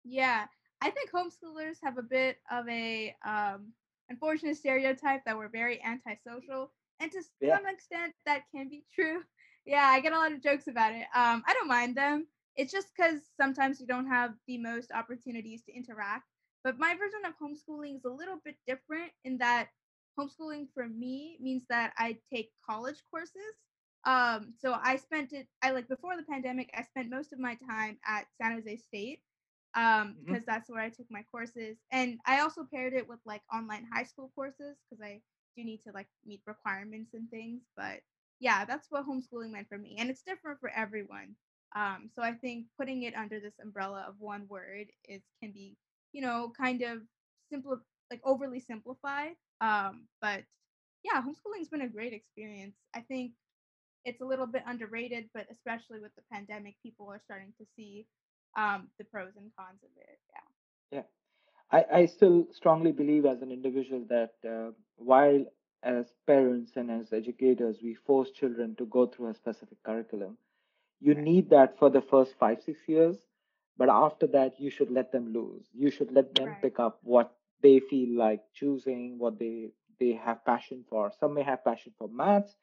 Yeah. 0.04 0.46
I 0.80 0.90
think 0.90 1.10
homeschoolers 1.10 1.78
have 1.82 1.98
a 1.98 2.02
bit 2.02 2.38
of 2.50 2.68
a 2.68 3.14
um, 3.24 3.72
unfortunate 4.08 4.56
stereotype 4.56 5.24
that 5.24 5.36
we're 5.36 5.48
very 5.48 5.82
antisocial, 5.84 6.72
and 7.00 7.10
to 7.12 7.22
Yeah. 7.40 7.58
some 7.58 7.66
extent 7.66 8.14
that 8.26 8.44
can 8.54 8.68
be 8.68 8.84
true. 8.94 9.22
Yeah, 9.66 9.84
I 9.86 10.00
get 10.00 10.12
a 10.12 10.16
lot 10.16 10.32
of 10.32 10.42
jokes 10.42 10.66
about 10.68 10.92
it. 10.94 11.06
Um, 11.14 11.42
I 11.46 11.52
don't 11.52 11.68
mind 11.68 11.94
them. 11.94 12.26
It's 12.56 12.72
just 12.72 12.88
because 12.96 13.20
sometimes 13.36 13.78
you 13.80 13.86
don't 13.86 14.06
have 14.06 14.32
the 14.46 14.56
most 14.56 14.90
opportunities 14.92 15.62
to 15.64 15.74
interact. 15.76 16.24
But 16.64 16.78
my 16.78 16.94
version 16.94 17.20
of 17.26 17.34
homeschooling 17.36 17.96
is 17.96 18.04
a 18.04 18.10
little 18.10 18.38
bit 18.42 18.56
different 18.66 19.12
in 19.24 19.38
that 19.38 19.68
homeschooling 20.18 20.68
for 20.74 20.88
me 20.88 21.38
means 21.40 21.64
that 21.70 21.92
I 21.98 22.18
take 22.32 22.50
college 22.68 23.02
courses. 23.10 23.54
Um, 24.04 24.54
so 24.58 24.76
I 24.82 24.96
spent 24.96 25.32
it. 25.32 25.48
I 25.62 25.70
like 25.72 25.88
before 25.88 26.16
the 26.16 26.22
pandemic. 26.24 26.70
I 26.74 26.82
spent 26.82 27.10
most 27.10 27.32
of 27.32 27.38
my 27.40 27.56
time 27.68 27.98
at 28.06 28.26
San 28.40 28.52
Jose 28.52 28.76
State 28.76 29.20
um 29.74 30.16
Mhm. 30.16 30.30
because 30.30 30.44
that's 30.44 30.70
where 30.70 30.82
I 30.82 30.88
took 30.90 31.06
my 31.10 31.22
courses 31.30 31.78
and 31.92 32.18
I 32.26 32.40
also 32.40 32.64
paired 32.72 32.94
it 32.94 33.08
with 33.08 33.20
like 33.24 33.42
online 33.52 33.86
high 33.92 34.04
school 34.04 34.30
courses 34.34 34.76
because 34.88 35.02
I 35.02 35.20
do 35.56 35.64
need 35.64 35.82
to 35.82 35.92
like 35.92 36.08
meet 36.24 36.42
requirements 36.46 37.12
and 37.14 37.28
things 37.30 37.62
but 37.76 38.00
yeah 38.40 38.64
that's 38.64 38.90
what 38.90 39.06
homeschooling 39.06 39.50
meant 39.50 39.68
for 39.68 39.78
me 39.78 39.96
and 39.98 40.10
it's 40.10 40.22
different 40.22 40.60
for 40.60 40.70
everyone 40.70 41.36
um 41.76 42.08
so 42.14 42.22
I 42.22 42.32
think 42.32 42.66
putting 42.78 43.02
it 43.02 43.14
under 43.14 43.40
this 43.40 43.58
umbrella 43.62 44.04
of 44.08 44.14
one 44.18 44.46
word 44.48 44.86
is 45.08 45.22
can 45.42 45.52
be 45.52 45.76
you 46.12 46.22
know 46.22 46.52
kind 46.56 46.82
of 46.82 47.02
simple 47.50 47.80
like 48.10 48.20
overly 48.24 48.60
simplified 48.60 49.34
um 49.60 50.06
but 50.20 50.42
yeah 51.04 51.20
homeschooling's 51.22 51.68
been 51.68 51.82
a 51.82 51.88
great 51.88 52.12
experience 52.12 52.76
I 52.94 53.00
think 53.00 53.32
it's 54.04 54.20
a 54.20 54.24
little 54.24 54.46
bit 54.46 54.62
underrated, 54.66 55.28
but 55.34 55.46
especially 55.50 56.00
with 56.00 56.14
the 56.16 56.22
pandemic, 56.32 56.76
people 56.82 57.08
are 57.10 57.20
starting 57.24 57.52
to 57.58 57.66
see 57.76 58.06
um, 58.56 58.88
the 58.98 59.04
pros 59.04 59.32
and 59.36 59.50
cons 59.58 59.80
of 59.82 59.90
it. 59.96 60.18
Yeah. 60.92 60.98
Yeah. 60.98 61.02
I, 61.70 62.00
I 62.00 62.06
still 62.06 62.46
strongly 62.52 62.92
believe 62.92 63.26
as 63.26 63.42
an 63.42 63.52
individual 63.52 64.04
that 64.08 64.34
uh, 64.48 64.72
while 64.96 65.44
as 65.82 66.12
parents 66.26 66.72
and 66.76 66.90
as 66.90 67.12
educators 67.12 67.78
we 67.82 67.94
force 67.94 68.30
children 68.30 68.74
to 68.76 68.86
go 68.86 69.06
through 69.06 69.28
a 69.28 69.34
specific 69.34 69.82
curriculum, 69.84 70.36
you 71.00 71.14
need 71.14 71.50
that 71.50 71.78
for 71.78 71.90
the 71.90 72.02
first 72.02 72.34
five, 72.38 72.62
six 72.62 72.80
years. 72.86 73.16
But 73.76 73.88
after 73.90 74.26
that, 74.28 74.60
you 74.60 74.70
should 74.70 74.90
let 74.90 75.12
them 75.12 75.32
lose. 75.32 75.66
You 75.72 75.90
should 75.90 76.12
let 76.12 76.34
them 76.34 76.48
Right. 76.48 76.62
pick 76.62 76.78
up 76.78 76.98
what 77.02 77.34
they 77.62 77.80
feel 77.80 78.16
like 78.18 78.40
choosing, 78.54 79.18
what 79.18 79.38
they 79.38 79.70
they 80.00 80.12
have 80.12 80.44
passion 80.44 80.84
for. 80.88 81.12
Some 81.18 81.34
may 81.34 81.42
have 81.42 81.64
passion 81.64 81.92
for 81.98 82.08
maths, 82.08 82.56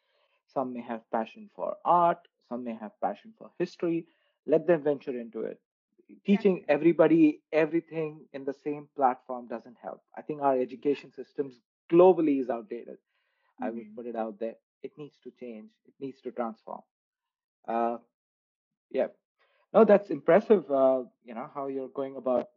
some 0.47 0.73
may 0.73 0.81
have 0.81 1.09
passion 1.11 1.49
for 1.55 1.75
art, 1.85 2.19
some 2.49 2.63
may 2.63 2.73
have 2.75 2.91
passion 3.01 3.33
for 3.37 3.51
history. 3.59 4.05
Let 4.47 4.67
them 4.67 4.83
venture 4.83 5.17
into 5.19 5.41
it 5.41 5.59
teaching 6.25 6.63
Definitely. 6.63 6.69
everybody 6.69 7.41
everything 7.51 8.25
in 8.33 8.43
the 8.45 8.53
same 8.53 8.87
platform 8.95 9.47
doesn't 9.47 9.77
help. 9.81 10.01
I 10.15 10.21
think 10.21 10.41
our 10.41 10.57
education 10.59 11.11
systems 11.11 11.59
globally 11.91 12.39
is 12.41 12.49
outdated. 12.49 12.97
I 13.61 13.69
would 13.71 13.85
hmm 13.85 13.95
put 13.95 14.05
it 14.05 14.15
out 14.15 14.39
there. 14.39 14.55
It 14.83 14.91
needs 14.97 15.17
to 15.23 15.31
change. 15.31 15.71
It 15.85 15.93
needs 15.99 16.21
to 16.21 16.31
transform. 16.31 16.81
Uh, 17.67 17.97
yeah. 18.91 19.07
No, 19.73 19.85
that's 19.85 20.09
impressive. 20.09 20.69
Uh, 20.69 21.03
you 21.23 21.33
know 21.33 21.49
how 21.53 21.67
you're 21.67 21.89
going 21.89 22.15
about 22.17 22.49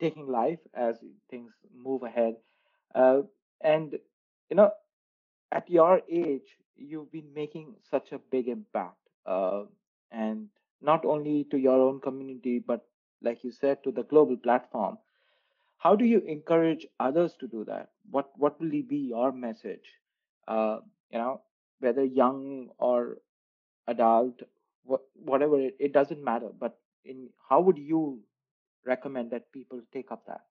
taking 0.00 0.28
life 0.28 0.60
as 0.74 0.96
things 1.30 1.52
move 1.74 2.02
ahead. 2.02 2.36
Uh, 2.94 3.22
and 3.60 3.98
you 4.50 4.56
know, 4.56 4.70
at 5.52 5.68
your 5.70 6.02
age, 6.10 6.58
you've 6.76 7.10
been 7.12 7.32
making 7.34 7.74
such 7.90 8.12
a 8.12 8.18
big 8.18 8.48
impact. 8.48 8.98
Uh, 9.26 9.64
and 10.10 10.48
not 10.80 11.04
only 11.04 11.44
to 11.50 11.58
your 11.58 11.80
own 11.80 12.00
community, 12.00 12.58
but 12.58 12.86
like 13.22 13.42
you 13.44 13.50
said, 13.50 13.82
to 13.84 13.90
the 13.92 14.04
global 14.04 14.36
platform. 14.36 14.98
How 15.78 15.96
do 15.96 16.04
you 16.04 16.20
encourage 16.20 16.86
others 17.00 17.34
to 17.40 17.46
do 17.48 17.64
that? 17.64 17.90
What 18.10 18.30
what 18.38 18.60
will 18.60 18.70
be 18.70 18.98
your 19.14 19.32
message? 19.32 19.86
Uh, 20.46 20.80
you 21.10 21.18
know, 21.18 21.42
whether 21.80 22.04
young 22.04 22.70
or 22.78 23.18
adult, 23.88 24.42
what, 24.84 25.02
whatever 25.14 25.60
it, 25.60 25.76
it 25.80 25.92
doesn't 25.92 26.22
matter. 26.22 26.50
But 26.58 26.78
in 27.04 27.30
how 27.48 27.60
would 27.60 27.78
you 27.78 28.20
recommend 28.86 29.30
that 29.32 29.52
people 29.52 29.82
take 29.92 30.10
up 30.12 30.26
that? 30.26 30.42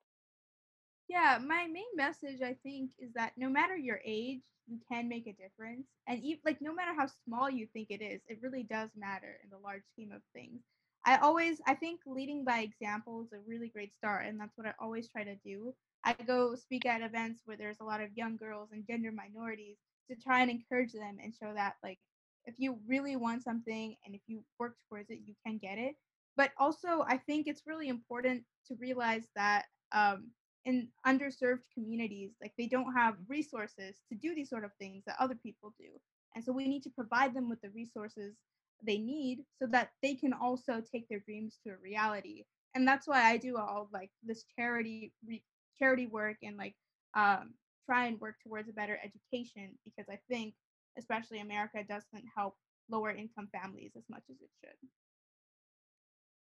Yeah, 1.07 1.39
my 1.43 1.67
main 1.67 1.91
message 1.95 2.41
I 2.41 2.55
think 2.63 2.91
is 2.99 3.13
that 3.13 3.33
no 3.37 3.49
matter 3.49 3.75
your 3.75 4.01
age, 4.05 4.41
you 4.67 4.79
can 4.91 5.07
make 5.09 5.27
a 5.27 5.33
difference, 5.33 5.87
and 6.07 6.21
even 6.23 6.41
like 6.45 6.61
no 6.61 6.73
matter 6.73 6.93
how 6.95 7.07
small 7.25 7.49
you 7.49 7.67
think 7.73 7.87
it 7.91 8.01
is, 8.01 8.21
it 8.27 8.39
really 8.41 8.63
does 8.63 8.89
matter 8.95 9.39
in 9.43 9.49
the 9.49 9.57
large 9.59 9.83
scheme 9.93 10.11
of 10.11 10.21
things. 10.33 10.61
I 11.05 11.17
always 11.17 11.61
I 11.67 11.75
think 11.75 12.01
leading 12.07 12.43
by 12.43 12.59
example 12.59 13.23
is 13.23 13.31
a 13.33 13.39
really 13.47 13.69
great 13.69 13.93
start, 13.95 14.25
and 14.25 14.39
that's 14.39 14.57
what 14.57 14.67
I 14.67 14.73
always 14.79 15.09
try 15.09 15.23
to 15.23 15.35
do. 15.45 15.73
I 16.03 16.13
go 16.13 16.55
speak 16.55 16.85
at 16.85 17.01
events 17.01 17.41
where 17.45 17.57
there's 17.57 17.79
a 17.79 17.85
lot 17.85 18.01
of 18.01 18.15
young 18.15 18.37
girls 18.37 18.69
and 18.71 18.85
gender 18.87 19.11
minorities 19.11 19.77
to 20.09 20.15
try 20.15 20.41
and 20.41 20.49
encourage 20.51 20.93
them 20.93 21.17
and 21.21 21.33
show 21.35 21.53
that 21.53 21.75
like 21.83 21.99
if 22.45 22.55
you 22.57 22.79
really 22.87 23.15
want 23.15 23.43
something 23.43 23.95
and 24.05 24.15
if 24.15 24.21
you 24.27 24.43
work 24.59 24.75
towards 24.89 25.09
it, 25.09 25.19
you 25.25 25.35
can 25.45 25.57
get 25.57 25.77
it. 25.77 25.95
But 26.37 26.51
also, 26.57 27.05
I 27.07 27.17
think 27.17 27.47
it's 27.47 27.63
really 27.65 27.87
important 27.87 28.43
to 28.67 28.75
realize 28.75 29.27
that 29.35 29.65
um, 29.91 30.31
in 30.65 30.87
underserved 31.05 31.61
communities 31.73 32.31
like 32.41 32.53
they 32.57 32.67
don't 32.67 32.93
have 32.93 33.15
resources 33.27 34.01
to 34.09 34.17
do 34.17 34.33
these 34.35 34.49
sort 34.49 34.65
of 34.65 34.71
things 34.79 35.03
that 35.05 35.15
other 35.19 35.35
people 35.35 35.73
do 35.79 35.87
and 36.35 36.43
so 36.43 36.51
we 36.51 36.67
need 36.67 36.83
to 36.83 36.89
provide 36.89 37.33
them 37.33 37.49
with 37.49 37.61
the 37.61 37.69
resources 37.69 38.35
they 38.83 38.97
need 38.97 39.39
so 39.57 39.67
that 39.67 39.91
they 40.01 40.15
can 40.15 40.33
also 40.33 40.81
take 40.91 41.07
their 41.07 41.19
dreams 41.19 41.59
to 41.63 41.73
a 41.73 41.77
reality 41.81 42.43
and 42.73 42.87
that's 42.87 43.07
why 43.07 43.23
i 43.23 43.37
do 43.37 43.57
all 43.57 43.89
like 43.93 44.09
this 44.23 44.43
charity 44.55 45.13
re- 45.27 45.43
charity 45.77 46.07
work 46.07 46.37
and 46.43 46.57
like 46.57 46.75
um, 47.15 47.53
try 47.85 48.07
and 48.07 48.19
work 48.19 48.35
towards 48.45 48.67
a 48.67 48.73
better 48.73 48.99
education 49.03 49.69
because 49.85 50.09
i 50.11 50.19
think 50.29 50.53
especially 50.97 51.39
america 51.39 51.77
doesn't 51.87 52.25
help 52.35 52.55
lower 52.89 53.11
income 53.11 53.47
families 53.51 53.91
as 53.95 54.03
much 54.09 54.23
as 54.29 54.37
it 54.41 54.49
should 54.61 54.89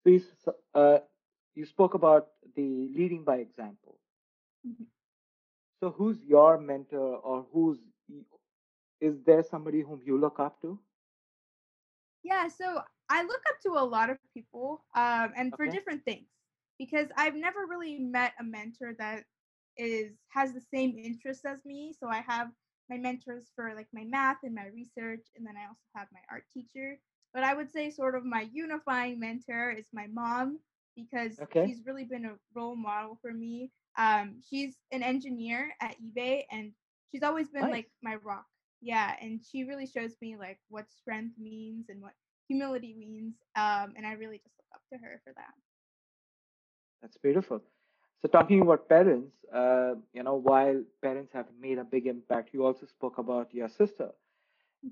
Please, 0.03 0.25
uh, 0.73 0.99
you 1.55 1.65
spoke 1.65 1.93
about 1.93 2.29
the 2.55 2.89
leading 2.95 3.23
by 3.23 3.37
example. 3.37 3.99
Mhm. 4.63 4.87
So, 5.79 5.91
who's 5.91 6.23
your 6.23 6.57
mentor, 6.59 7.17
or 7.17 7.43
who's 7.51 7.79
is 8.99 9.23
there 9.23 9.43
somebody 9.43 9.81
whom 9.81 10.01
you 10.03 10.17
look 10.17 10.39
up 10.39 10.61
to? 10.61 10.79
Yeah, 12.23 12.47
so 12.47 12.81
I 13.09 13.23
look 13.23 13.41
up 13.49 13.59
to 13.63 13.71
a 13.71 13.85
lot 13.85 14.09
of 14.09 14.17
people, 14.33 14.83
um, 14.95 15.31
and 15.35 15.55
for 15.55 15.67
different 15.67 16.03
things, 16.05 16.27
because 16.77 17.07
I've 17.15 17.35
never 17.35 17.65
really 17.65 17.99
met 17.99 18.33
a 18.39 18.43
mentor 18.43 18.93
that 18.99 19.23
is 19.77 20.17
has 20.29 20.53
the 20.53 20.61
same 20.61 20.97
interests 20.97 21.45
as 21.45 21.63
me. 21.65 21.93
So 21.93 22.07
I 22.09 22.21
have 22.21 22.49
my 22.89 22.97
mentors 22.97 23.51
for 23.55 23.73
like 23.75 23.87
my 23.93 24.03
math 24.03 24.37
and 24.43 24.55
my 24.55 24.67
research, 24.67 25.25
and 25.35 25.45
then 25.45 25.55
I 25.57 25.67
also 25.67 25.85
have 25.95 26.07
my 26.11 26.21
art 26.29 26.43
teacher. 26.53 26.99
But 27.33 27.43
I 27.43 27.53
would 27.53 27.71
say 27.71 27.89
sort 27.89 28.15
of 28.15 28.25
my 28.25 28.47
unifying 28.51 29.19
mentor 29.19 29.71
is 29.71 29.87
my 29.93 30.07
mom 30.07 30.59
because 30.95 31.39
Okay. 31.41 31.65
she's 31.65 31.85
really 31.85 32.05
been 32.05 32.25
a 32.25 32.35
role 32.53 32.75
model 32.75 33.17
for 33.21 33.31
me. 33.33 33.71
Um, 33.97 34.41
she's 34.47 34.77
an 34.91 35.03
engineer 35.03 35.73
at 35.81 35.95
eBay, 36.01 36.43
and 36.51 36.71
she's 37.11 37.23
always 37.23 37.49
been 37.49 37.69
Nice. 37.69 37.71
like 37.71 37.89
my 38.01 38.15
rock 38.15 38.45
yeah, 38.81 39.15
and 39.21 39.41
she 39.43 39.63
really 39.63 39.87
shows 39.87 40.15
me 40.21 40.37
like 40.37 40.59
what 40.69 40.91
strength 40.91 41.37
means 41.37 41.89
and 41.89 42.01
what 42.01 42.13
humility 42.47 42.93
means. 42.97 43.35
Um, 43.55 43.93
and 43.97 44.05
I 44.05 44.13
really 44.13 44.37
just 44.37 44.55
look 44.57 44.67
up 44.73 44.81
to 44.93 44.97
her 45.03 45.21
for 45.23 45.33
that. 45.33 45.53
That's 47.01 47.17
beautiful. 47.17 47.61
So, 48.21 48.27
talking 48.27 48.61
about 48.61 48.89
parents, 48.89 49.33
uh, 49.53 49.95
you 50.13 50.23
know, 50.23 50.35
while 50.35 50.83
parents 51.01 51.31
have 51.33 51.47
made 51.59 51.77
a 51.77 51.83
big 51.83 52.07
impact, 52.07 52.49
you 52.53 52.65
also 52.65 52.85
spoke 52.85 53.17
about 53.17 53.53
your 53.53 53.69
sister. 53.69 54.11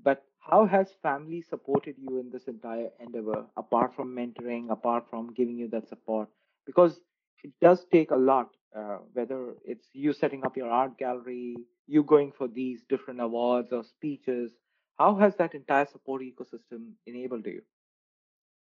But 0.04 0.24
how 0.50 0.66
has 0.66 0.88
family 1.02 1.42
supported 1.42 1.96
you 1.98 2.18
in 2.18 2.30
this 2.30 2.44
entire 2.44 2.90
endeavor, 3.00 3.44
apart 3.56 3.94
from 3.94 4.14
mentoring, 4.14 4.70
apart 4.70 5.04
from 5.10 5.32
giving 5.34 5.56
you 5.56 5.68
that 5.68 5.88
support? 5.88 6.28
Because 6.64 7.00
it 7.42 7.52
does 7.60 7.84
take 7.92 8.10
a 8.10 8.16
lot, 8.16 8.50
uh, 8.76 8.98
whether 9.12 9.54
it's 9.64 9.88
you 9.92 10.12
setting 10.12 10.44
up 10.44 10.56
your 10.56 10.70
art 10.70 10.98
gallery, 10.98 11.56
you 11.86 12.02
going 12.02 12.32
for 12.32 12.48
these 12.48 12.84
different 12.88 13.20
awards 13.20 13.72
or 13.72 13.82
speeches. 13.84 14.52
How 14.98 15.16
has 15.16 15.36
that 15.36 15.54
entire 15.54 15.86
support 15.86 16.22
ecosystem 16.22 16.92
enabled 17.06 17.46
you? 17.46 17.62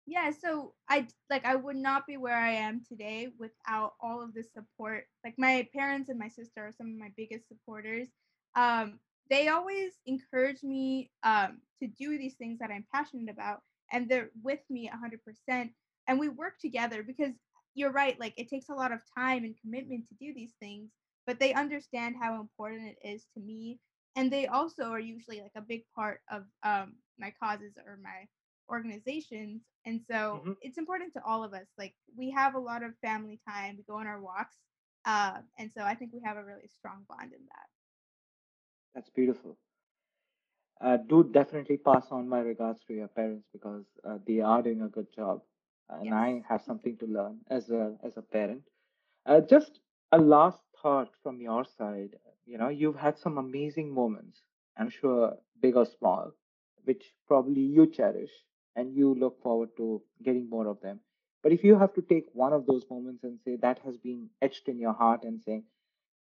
Yeah, 0.07 0.31
so 0.31 0.75
i 0.89 1.07
like 1.31 1.45
I 1.45 1.55
would 1.55 1.77
not 1.77 2.07
be 2.09 2.17
where 2.17 2.37
I 2.37 2.51
am 2.51 2.83
today 2.89 3.29
without 3.39 3.95
all 4.01 4.21
of 4.21 4.35
this 4.35 4.53
support. 4.53 5.05
Like 5.25 5.35
my 5.39 5.69
parents 5.73 6.09
and 6.09 6.19
my 6.19 6.29
sister 6.29 6.67
are 6.67 6.73
some 6.73 6.89
of 6.89 6.99
my 6.99 7.11
biggest 7.17 7.47
supporters. 7.47 8.09
Um, 8.57 8.99
they 9.33 9.49
always 9.49 9.95
encourage 10.07 10.63
me 10.63 11.11
um, 11.25 11.63
to 11.83 11.89
do 11.89 12.19
these 12.19 12.37
things 12.37 12.61
that 12.61 12.71
I'm 12.71 12.87
passionate 12.95 13.31
about, 13.33 13.63
and 13.93 14.09
they're 14.09 14.31
with 14.43 14.61
me 14.71 14.91
100%. 14.93 15.73
And 16.09 16.21
we 16.21 16.29
work 16.29 16.59
together 16.61 17.03
because 17.03 17.35
you're 17.75 17.93
right. 17.93 18.21
Like 18.21 18.35
it 18.39 18.51
takes 18.51 18.69
a 18.71 18.75
lot 18.75 18.93
of 18.93 19.01
time 19.17 19.45
and 19.45 19.57
commitment 19.61 20.07
to 20.09 20.15
do 20.21 20.35
these 20.35 20.55
things, 20.61 20.91
but 21.27 21.41
they 21.41 21.55
understand 21.55 22.17
how 22.21 22.41
important 22.41 22.89
it 22.89 23.09
is 23.09 23.27
to 23.35 23.41
me, 23.41 23.81
and 24.17 24.33
they 24.33 24.47
also 24.49 24.85
are 24.93 25.01
usually 25.01 25.41
like 25.41 25.57
a 25.57 25.63
big 25.63 25.85
part 25.97 26.21
of 26.31 26.45
um, 26.65 26.97
my 27.19 27.33
causes 27.43 27.75
or 27.87 27.99
my 28.03 28.27
organizations. 28.71 29.63
And 29.87 30.03
so 30.11 30.43
Mhm. 30.45 30.57
it's 30.63 30.79
important 30.79 31.15
to 31.15 31.25
all 31.25 31.45
of 31.45 31.55
us. 31.55 31.69
Like 31.79 31.95
we 32.17 32.31
have 32.33 32.55
a 32.55 32.61
lot 32.61 32.83
of 32.83 32.99
family 32.99 33.41
time, 33.49 33.77
we 33.79 33.85
go 33.85 33.97
on 33.97 34.07
our 34.07 34.21
walks. 34.21 34.59
Uh, 35.05 35.43
and 35.59 35.73
so 35.73 35.83
I 35.83 35.95
think 35.95 36.13
we 36.13 36.21
have 36.25 36.37
a 36.37 36.45
really 36.45 36.69
strong 36.69 37.05
bond 37.09 37.33
in 37.33 37.45
that. 37.47 37.69
That's 38.95 39.11
beautiful. 39.11 39.59
Uh, 40.81 40.97
do 40.99 41.23
definitely 41.25 41.77
pass 41.79 42.11
on 42.11 42.29
my 42.29 42.41
regards 42.41 42.83
to 42.85 42.93
your 42.93 43.09
parents 43.09 43.47
because 43.53 43.85
uh, 44.05 44.19
they 44.27 44.41
are 44.41 44.63
doing 44.63 44.83
a 44.83 44.89
good 44.89 45.11
job, 45.13 45.41
and 45.89 46.07
Yes. 46.07 46.15
I 46.15 46.43
have 46.49 46.63
something 46.63 46.97
to 46.99 47.07
learn 47.07 47.41
as 47.49 47.71
a 47.71 47.97
as 48.03 48.17
a 48.17 48.23
parent. 48.23 48.65
Uh, 49.27 49.41
just 49.41 49.81
a 50.13 50.19
last 50.19 50.63
thought 50.83 51.11
from 51.23 51.41
your 51.41 51.65
side. 51.65 52.19
You 52.47 52.59
know, 52.59 52.69
you've 52.69 52.97
had 52.97 53.19
some 53.19 53.39
amazing 53.39 53.93
moments. 53.95 54.43
I'm 54.77 54.91
sure, 54.91 55.39
big 55.61 55.77
or 55.77 55.87
small, 55.87 56.33
which 56.85 57.15
probably 57.29 57.63
you 57.63 57.87
cherish 57.87 58.33
and 58.77 58.95
you 58.95 59.15
look 59.15 59.41
forward 59.43 59.77
to 59.79 60.03
getting 60.23 60.49
more 60.51 60.67
of 60.67 60.81
them. 60.81 61.01
But 61.43 61.53
if 61.53 61.65
you 61.65 61.77
have 61.77 61.95
to 61.95 62.03
take 62.03 62.27
one 62.35 62.53
of 62.53 62.67
those 62.67 62.89
moments 62.91 63.25
and 63.25 63.39
say 63.41 63.57
that 63.57 63.79
has 63.81 63.97
been 63.99 64.31
etched 64.41 64.69
in 64.69 64.79
your 64.79 64.93
heart 64.95 65.25
and 65.25 65.41
saying, 65.43 65.65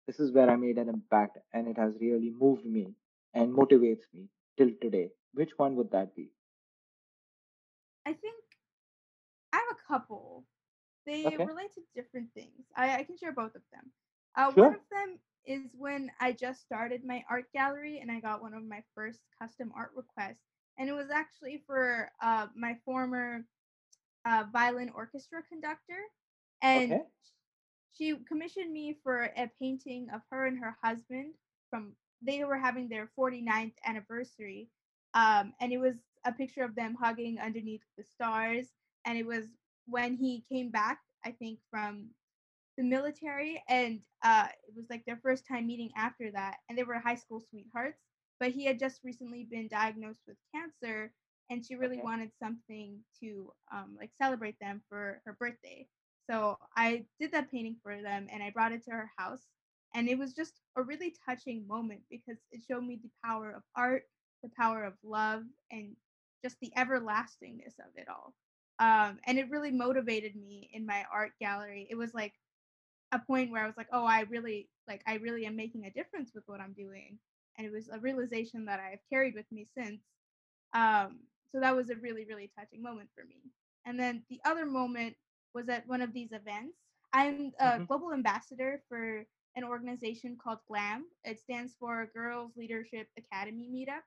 this 0.07 0.19
is 0.21 0.33
where 0.33 0.51
I 0.51 0.57
made 0.57 0.79
an 0.79 0.89
impact 0.89 1.39
and 1.53 1.69
it 1.69 1.77
has 1.79 1.97
really 2.01 2.31
moved 2.31 2.65
me 2.65 2.95
and 3.35 3.53
motivates 3.55 4.13
me 4.13 4.29
till 4.57 4.71
today, 4.81 5.11
which 5.35 5.59
one 5.59 5.77
would 5.77 5.91
that 5.93 6.15
be? 6.15 6.31
I 8.07 8.13
think 8.13 8.45
I 9.53 9.57
have 9.57 9.77
a 9.79 9.89
couple. 9.89 10.47
They 11.07 11.37
Okay, 11.37 11.47
relate 11.47 11.73
to 11.75 11.83
different 11.95 12.33
things. 12.35 12.67
I, 12.77 12.99
I 12.99 13.05
can 13.05 13.17
share 13.17 13.33
both 13.33 13.55
of 13.55 13.63
them. 13.73 13.91
Uh, 14.37 14.53
one 14.53 14.73
of 14.73 14.81
them 14.91 15.19
is 15.45 15.71
when 15.77 16.11
I 16.21 16.33
just 16.33 16.63
started 16.63 17.05
my 17.05 17.25
art 17.29 17.47
gallery 17.53 17.99
and 18.01 18.11
I 18.11 18.21
got 18.21 18.43
one 18.43 18.55
of 18.55 18.65
my 18.65 18.83
first 18.95 19.21
custom 19.41 19.73
art 19.77 19.91
requests. 19.97 20.43
And 20.79 20.89
it 20.89 20.93
was 20.93 21.11
actually 21.11 21.63
for 21.67 22.11
uh, 22.23 22.49
my 22.57 22.77
former 22.85 23.45
uh, 24.25 24.45
violin 24.53 24.91
orchestra 24.95 25.43
conductor. 25.49 25.99
And 26.63 26.91
Okay, 26.91 27.03
she 27.93 28.17
commissioned 28.29 28.73
me 28.73 28.97
for 29.03 29.31
a 29.37 29.51
painting 29.61 30.09
of 30.15 30.21
her 30.31 30.47
and 30.47 30.59
her 30.59 30.77
husband 30.83 31.35
from 31.71 31.93
they 32.23 32.45
were 32.45 32.59
having 32.59 32.89
their 32.89 33.11
49th 33.19 33.75
anniversary 33.87 34.69
um, 35.15 35.53
and 35.61 35.73
it 35.73 35.79
was 35.79 35.97
a 36.25 36.33
picture 36.33 36.65
of 36.65 36.75
them 36.75 36.97
hugging 37.01 37.39
underneath 37.39 37.83
the 37.99 38.05
stars 38.05 38.69
and 39.05 39.19
it 39.19 39.27
was 39.27 39.47
when 39.87 40.17
he 40.17 40.45
came 40.51 40.71
back 40.71 41.01
i 41.25 41.31
think 41.31 41.59
from 41.71 42.09
the 42.79 42.85
military 42.85 43.63
and 43.69 44.01
uh, 44.23 44.47
it 44.67 44.75
was 44.75 44.87
like 44.89 45.05
their 45.05 45.21
first 45.23 45.47
time 45.47 45.67
meeting 45.67 45.91
after 45.97 46.31
that 46.31 46.57
and 46.69 46.79
they 46.79 46.85
were 46.85 46.99
high 46.99 47.15
school 47.15 47.41
sweethearts 47.51 48.01
but 48.41 48.51
he 48.51 48.65
had 48.65 48.79
just 48.79 49.01
recently 49.05 49.47
been 49.51 49.69
diagnosed 49.69 50.23
with 50.27 50.37
cancer 50.55 51.13
and 51.51 51.65
she 51.65 51.75
really 51.75 51.97
okay, 51.97 52.05
wanted 52.05 52.31
something 52.43 52.99
to 53.21 53.53
um, 53.73 53.95
like 53.99 54.11
celebrate 54.21 54.59
them 54.61 54.81
for 54.89 55.21
her 55.27 55.37
birthday 55.39 55.87
so 56.29 56.57
i 56.77 57.05
did 57.21 57.33
that 57.33 57.51
painting 57.51 57.77
for 57.83 58.01
them 58.03 58.27
and 58.33 58.43
i 58.43 58.51
brought 58.51 58.73
it 58.73 58.85
to 58.85 58.91
her 58.91 59.11
house 59.17 59.43
and 59.95 60.09
it 60.09 60.19
was 60.19 60.33
just 60.33 60.61
a 60.77 60.83
really 60.83 61.15
touching 61.27 61.67
moment 61.67 62.01
because 62.11 62.39
it 62.51 62.63
showed 62.69 62.85
me 62.85 62.99
the 63.03 63.11
power 63.25 63.51
of 63.51 63.63
art 63.77 64.05
the 64.43 64.51
power 64.59 64.85
of 64.85 64.95
love 65.05 65.43
and 65.71 65.95
just 66.45 66.57
the 66.61 66.73
everlastingness 66.77 67.79
of 67.79 67.93
it 67.97 68.09
all 68.09 68.35
um, 68.79 69.19
and 69.27 69.39
it 69.39 69.51
really 69.51 69.71
motivated 69.71 70.35
me 70.35 70.69
in 70.73 70.85
my 70.87 71.05
art 71.13 71.33
gallery 71.41 71.87
it 71.91 71.97
was 71.97 72.15
like 72.15 72.33
a 73.13 73.19
point 73.19 73.51
where 73.51 73.63
I 73.63 73.67
was 73.67 73.77
like, 73.77 73.89
oh, 73.93 74.05
I 74.05 74.23
really 74.23 74.69
like 74.89 75.03
I 75.07 75.17
really 75.17 75.47
am 75.47 75.55
making 75.55 75.85
a 75.85 75.91
difference 75.91 76.33
with 76.35 76.45
what 76.47 76.61
I'm 76.61 76.73
doing. 76.73 77.19
And 77.57 77.67
it 77.67 77.73
was 77.73 77.89
a 77.93 78.01
realization 78.01 78.65
that 78.65 78.81
I've 78.81 79.01
carried 79.13 79.35
with 79.35 79.45
me 79.53 79.67
since. 79.77 80.01
Um, 80.75 81.21
so 81.53 81.61
that 81.61 81.77
was 81.77 81.91
a 81.91 81.97
really, 81.97 82.25
really 82.25 82.51
touching 82.59 82.83
moment 82.83 83.11
for 83.15 83.25
me. 83.27 83.37
And 83.85 84.01
then 84.01 84.23
the 84.31 84.41
other 84.45 84.65
moment 84.65 85.15
was 85.55 85.69
at 85.69 85.87
one 85.89 86.03
of 86.03 86.13
these 86.13 86.33
events. 86.33 86.79
I'm 87.13 87.47
a 87.53 87.73
hmm 87.73 87.85
global 87.87 88.07
ambassador 88.07 88.77
for 88.89 89.21
an 89.55 89.65
organization 89.65 90.37
called 90.43 90.59
GLAM. 90.69 91.07
It 91.25 91.41
stands 91.41 91.75
for 91.79 92.11
Girls 92.15 92.53
Leadership 92.57 93.09
Academy 93.19 93.69
Meetup 93.73 94.03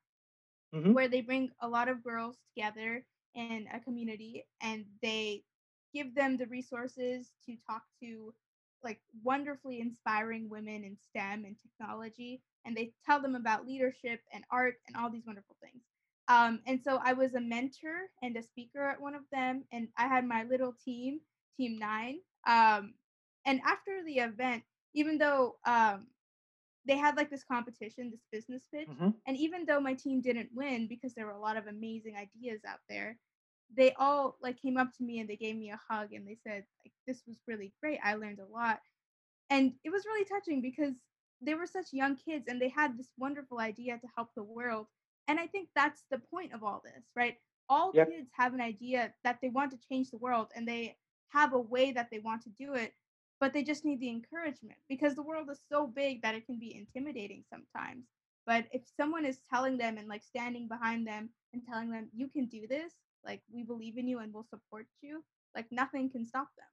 hmm 0.73 0.93
where 0.93 1.07
they 1.07 1.21
bring 1.21 1.51
a 1.61 1.67
lot 1.67 1.87
of 1.89 2.03
girls 2.03 2.37
together 2.47 3.05
in 3.35 3.59
a 3.65 3.71
community 3.71 4.37
and 4.53 4.77
they 4.95 5.35
give 5.93 6.13
them 6.15 6.37
the 6.37 6.45
resources 6.47 7.33
to 7.45 7.55
talk 7.67 7.83
to 8.01 8.33
like 8.83 8.99
wonderfully 9.23 9.79
inspiring 9.79 10.49
women 10.49 10.83
in 10.83 10.95
STEM 10.97 11.45
and 11.45 11.57
technology 11.59 12.41
and 12.65 12.75
they 12.75 12.93
tell 13.05 13.21
them 13.21 13.35
about 13.35 13.65
leadership 13.65 14.21
and 14.33 14.43
art 14.51 14.75
and 14.87 14.95
all 14.95 15.09
these 15.09 15.25
wonderful 15.25 15.55
things. 15.61 15.83
Um, 16.27 16.61
and 16.65 16.79
so 16.81 16.99
I 17.03 17.13
was 17.13 17.33
a 17.35 17.41
mentor 17.41 18.09
and 18.21 18.35
a 18.35 18.43
speaker 18.43 18.87
at 18.89 19.01
one 19.01 19.15
of 19.15 19.23
them 19.31 19.65
and 19.71 19.89
I 19.97 20.07
had 20.07 20.25
my 20.25 20.43
little 20.43 20.73
team, 20.73 21.21
team 21.57 21.77
9. 21.77 22.19
Um, 22.47 22.95
and 23.45 23.61
after 23.65 24.03
the 24.05 24.19
event, 24.19 24.63
even 24.93 25.17
though 25.17 25.57
um, 25.65 26.07
they 26.85 26.97
had 26.97 27.17
like 27.17 27.29
this 27.29 27.43
competition, 27.43 28.11
this 28.11 28.25
business 28.31 28.67
pitch. 28.73 28.89
hmm 28.89 29.11
And 29.27 29.37
even 29.37 29.65
though 29.65 29.79
my 29.79 29.93
team 29.93 30.21
didn't 30.21 30.49
win 30.53 30.87
because 30.87 31.13
there 31.13 31.25
were 31.25 31.31
a 31.31 31.39
lot 31.39 31.57
of 31.57 31.67
amazing 31.67 32.15
ideas 32.15 32.61
out 32.67 32.79
there, 32.89 33.17
they 33.75 33.93
all 33.93 34.37
like 34.41 34.61
came 34.61 34.77
up 34.77 34.91
to 34.97 35.03
me 35.03 35.19
and 35.19 35.29
they 35.29 35.35
gave 35.37 35.55
me 35.55 35.71
a 35.71 35.79
hug 35.89 36.13
and 36.13 36.27
they 36.27 36.37
said 36.43 36.65
like 36.85 36.93
this 37.07 37.23
was 37.27 37.39
really 37.47 37.73
great. 37.81 37.99
I 38.03 38.15
learned 38.15 38.39
a 38.39 38.45
lot. 38.45 38.79
And 39.49 39.73
it 39.83 39.89
was 39.91 40.05
really 40.05 40.25
touching 40.25 40.61
because 40.61 40.95
they 41.41 41.53
were 41.55 41.67
such 41.67 41.93
young 41.93 42.15
kids 42.15 42.45
and 42.47 42.61
they 42.61 42.69
had 42.69 42.97
this 42.97 43.11
wonderful 43.17 43.59
idea 43.59 43.97
to 43.99 44.07
help 44.15 44.29
the 44.35 44.43
world. 44.43 44.87
And 45.27 45.39
I 45.39 45.47
think 45.47 45.69
that's 45.75 46.03
the 46.11 46.19
point 46.19 46.53
of 46.53 46.63
all 46.63 46.81
this, 46.83 47.05
right? 47.15 47.37
All 47.69 47.93
Yep. 47.93 48.07
kids 48.07 48.29
have 48.37 48.53
an 48.53 48.61
idea 48.61 49.13
that 49.23 49.39
they 49.41 49.49
want 49.49 49.71
to 49.71 49.79
change 49.89 50.11
the 50.11 50.17
world 50.17 50.51
and 50.55 50.67
they 50.67 50.97
have 51.29 51.53
a 51.53 51.59
way 51.59 51.91
that 51.91 52.09
they 52.11 52.19
want 52.19 52.43
to 52.43 52.49
do 52.49 52.73
it, 52.73 52.93
but 53.39 53.53
they 53.53 53.63
just 53.63 53.85
need 53.85 53.99
the 53.99 54.09
encouragement 54.09 54.79
because 54.89 55.15
the 55.15 55.23
world 55.23 55.49
is 55.51 55.59
so 55.71 55.87
big 55.87 56.21
that 56.21 56.35
it 56.35 56.45
can 56.45 56.59
be 56.59 56.75
intimidating 56.75 57.43
sometimes. 57.49 58.05
But 58.45 58.65
if 58.71 58.83
someone 58.95 59.25
is 59.25 59.39
telling 59.49 59.77
them 59.77 59.97
and 59.97 60.07
like 60.07 60.23
standing 60.23 60.67
behind 60.67 61.07
them 61.07 61.29
and 61.53 61.61
telling 61.65 61.91
them, 61.91 62.09
you 62.13 62.27
can 62.27 62.45
do 62.45 62.67
this, 62.67 62.93
like 63.25 63.41
we 63.51 63.63
believe 63.63 63.97
in 63.97 64.07
you 64.07 64.19
and 64.19 64.33
we'll 64.33 64.47
support 64.49 64.85
you, 65.01 65.23
like 65.55 65.65
nothing 65.71 66.09
can 66.09 66.25
stop 66.25 66.47
them. 66.57 66.67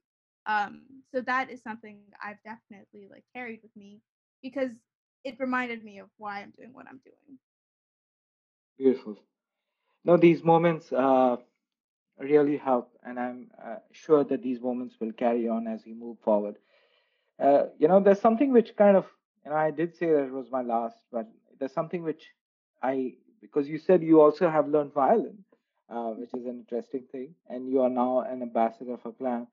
Um, 0.47 0.83
so 1.15 1.21
that 1.23 1.51
is 1.51 1.63
something 1.63 2.01
I've 2.23 2.43
definitely 2.45 3.09
like 3.11 3.25
carried 3.35 3.61
with 3.63 3.75
me 3.77 4.01
because 4.43 4.71
it 5.25 5.37
reminded 5.39 5.85
me 5.85 5.99
of 5.99 6.09
why 6.19 6.41
I'm 6.41 6.53
doing 6.57 6.73
what 6.73 6.87
I'm 6.89 7.01
doing. 7.05 7.39
Beautiful. 8.77 9.19
No, 10.05 10.17
these 10.17 10.43
moments 10.43 10.93
uh, 10.93 11.37
really 12.23 12.57
help, 12.57 12.91
and 13.03 13.19
I'm 13.19 13.51
uh, 13.63 13.77
sure 13.93 14.25
that 14.25 14.43
these 14.43 14.61
moments 14.61 14.95
will 15.01 15.13
carry 15.13 15.49
on 15.49 15.67
as 15.67 15.85
we 15.85 15.93
move 15.95 16.19
forward. 16.25 16.57
Uh, 17.43 17.65
you 17.79 17.89
know, 17.89 18.01
there's 18.01 18.21
something 18.21 18.53
which 18.53 18.77
kind 18.77 18.97
of, 18.97 19.07
you 19.45 19.51
know, 19.51 19.57
I 19.57 19.71
did 19.71 19.97
say 19.97 20.07
that 20.07 20.25
it 20.25 20.33
was 20.33 20.51
my 20.51 20.63
last, 20.63 20.97
but 21.11 21.27
there's 21.59 21.73
something 21.73 22.03
which 22.03 22.31
I, 22.83 23.15
because 23.41 23.69
you 23.69 23.79
said 23.79 24.03
you 24.03 24.21
also 24.21 24.49
have 24.49 24.69
learned 24.69 24.93
violin, 24.93 25.45
uh, 25.91 26.11
which 26.11 26.33
is 26.35 26.47
an 26.47 26.65
interesting 26.65 27.05
thing, 27.11 27.35
and 27.49 27.69
you 27.69 27.83
are 27.83 27.91
now 27.91 28.21
an 28.21 28.43
ambassador 28.43 28.97
for 29.03 29.13
GLAM. 29.13 29.49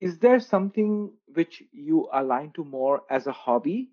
Is 0.00 0.18
there 0.18 0.40
something 0.40 1.12
which 1.32 1.62
you 1.72 2.08
align 2.12 2.52
to 2.52 2.64
more 2.64 3.02
as 3.10 3.26
a 3.26 3.32
hobby, 3.32 3.90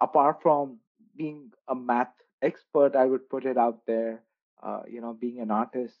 apart 0.00 0.40
from 0.42 0.78
being 1.16 1.52
a 1.68 1.74
math 1.74 2.14
expert? 2.40 2.96
I 2.96 3.04
would 3.04 3.28
put 3.28 3.44
it 3.44 3.58
out 3.58 3.84
there, 3.86 4.22
uh, 4.62 4.82
you 4.88 5.00
know, 5.00 5.12
being 5.12 5.40
an 5.40 5.50
artist. 5.50 5.98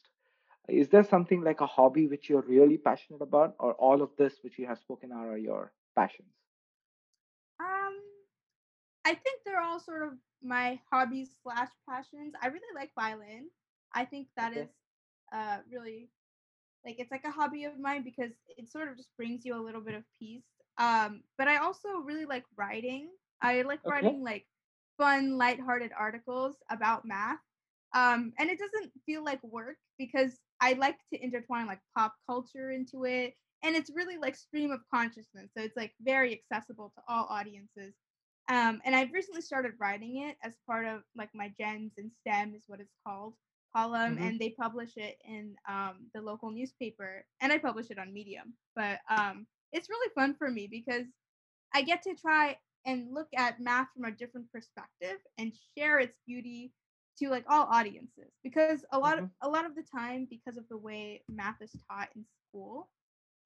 Is 0.68 0.88
there 0.88 1.02
something 1.04 1.42
like 1.42 1.60
a 1.60 1.66
hobby 1.66 2.06
which 2.06 2.30
you're 2.30 2.40
really 2.40 2.78
passionate 2.78 3.20
about, 3.20 3.56
or 3.58 3.74
all 3.74 4.00
of 4.00 4.16
this 4.16 4.42
which 4.42 4.58
you 4.58 4.66
have 4.66 4.78
spoken 4.78 5.12
are 5.12 5.36
your 5.36 5.74
passions? 5.94 6.32
Um, 7.60 8.00
I 9.04 9.14
think 9.14 9.42
they're 9.44 9.60
all 9.60 9.80
sort 9.80 10.02
of 10.06 10.14
my 10.42 10.80
hobbies 10.90 11.36
slash 11.42 11.70
passions. 11.88 12.34
I 12.40 12.48
really 12.48 12.74
like 12.74 12.92
violin. 12.94 13.50
I 13.92 14.04
think 14.04 14.28
that 14.36 14.52
Okay. 14.52 14.68
is 14.68 14.70
uh 15.32 15.58
really 15.70 16.10
like 16.84 16.96
it's 16.98 17.10
like 17.10 17.24
a 17.24 17.30
hobby 17.30 17.64
of 17.64 17.78
mine 17.78 18.04
because 18.04 18.32
it 18.48 18.68
sort 18.70 18.88
of 18.88 18.96
just 18.96 19.16
brings 19.16 19.44
you 19.44 19.56
a 19.56 19.62
little 19.62 19.80
bit 19.82 19.94
of 19.94 20.04
peace. 20.18 20.46
Um, 20.78 21.24
but 21.38 21.48
I 21.48 21.58
also 21.58 21.98
really 22.00 22.26
like 22.26 22.44
writing. 22.56 23.10
I 23.42 23.62
like 23.62 23.80
Okay. 23.84 23.84
writing 23.86 24.22
like 24.24 24.46
fun, 24.98 25.38
lighthearted 25.38 25.92
articles 25.96 26.56
about 26.70 27.04
math. 27.06 27.40
Um, 27.94 28.32
and 28.38 28.50
it 28.50 28.58
doesn't 28.58 28.92
feel 29.06 29.24
like 29.24 29.42
work 29.44 29.78
because 29.98 30.40
I 30.60 30.74
like 30.74 30.98
to 31.12 31.22
intertwine 31.22 31.66
like 31.66 31.80
pop 31.96 32.14
culture 32.28 32.70
into 32.70 33.04
it. 33.04 33.34
And 33.62 33.76
it's 33.76 33.90
really 33.94 34.16
like 34.18 34.36
stream 34.36 34.70
of 34.70 34.80
consciousness. 34.92 35.50
So 35.56 35.62
it's 35.62 35.76
like 35.76 35.92
very 36.00 36.32
accessible 36.32 36.92
to 36.96 37.02
all 37.08 37.26
audiences. 37.30 37.94
Um, 38.48 38.80
and 38.84 38.96
I've 38.96 39.12
recently 39.12 39.42
started 39.42 39.72
writing 39.80 40.22
it 40.28 40.36
as 40.42 40.56
part 40.66 40.86
of 40.86 41.02
like 41.16 41.30
my 41.34 41.52
Gems 41.60 41.92
in 41.98 42.10
STEM 42.10 42.54
is 42.54 42.64
what 42.66 42.80
it's 42.80 42.94
called 43.06 43.34
column, 43.74 44.16
hmm 44.16 44.24
and 44.24 44.38
they 44.40 44.50
publish 44.50 44.96
it 44.96 45.16
in 45.24 45.54
um, 45.68 46.08
the 46.14 46.20
local 46.20 46.50
newspaper, 46.50 47.24
and 47.40 47.52
I 47.52 47.58
publish 47.58 47.86
it 47.90 47.98
on 47.98 48.12
Medium. 48.12 48.54
But 48.74 48.98
um, 49.08 49.46
it's 49.72 49.88
really 49.88 50.10
fun 50.14 50.34
for 50.34 50.50
me 50.50 50.66
because 50.70 51.06
I 51.74 51.82
get 51.82 52.02
to 52.02 52.14
try 52.14 52.56
and 52.86 53.12
look 53.12 53.28
at 53.36 53.60
math 53.60 53.88
from 53.94 54.04
a 54.04 54.10
different 54.10 54.50
perspective 54.52 55.18
and 55.38 55.52
share 55.76 55.98
its 56.00 56.16
beauty 56.26 56.72
to 57.20 57.30
like 57.30 57.44
all 57.48 57.68
audiences 57.70 58.32
because 58.44 58.84
a 58.92 58.98
lot 58.98 59.18
Mhm. 59.18 59.18
of 59.18 59.30
a 59.42 59.48
lot 59.48 59.66
of 59.66 59.74
the 59.76 59.84
time 59.84 60.26
because 60.30 60.56
of 60.56 60.64
the 60.70 60.78
way 60.78 61.22
math 61.28 61.60
is 61.62 61.74
taught 61.90 62.08
in 62.16 62.24
school 62.48 62.88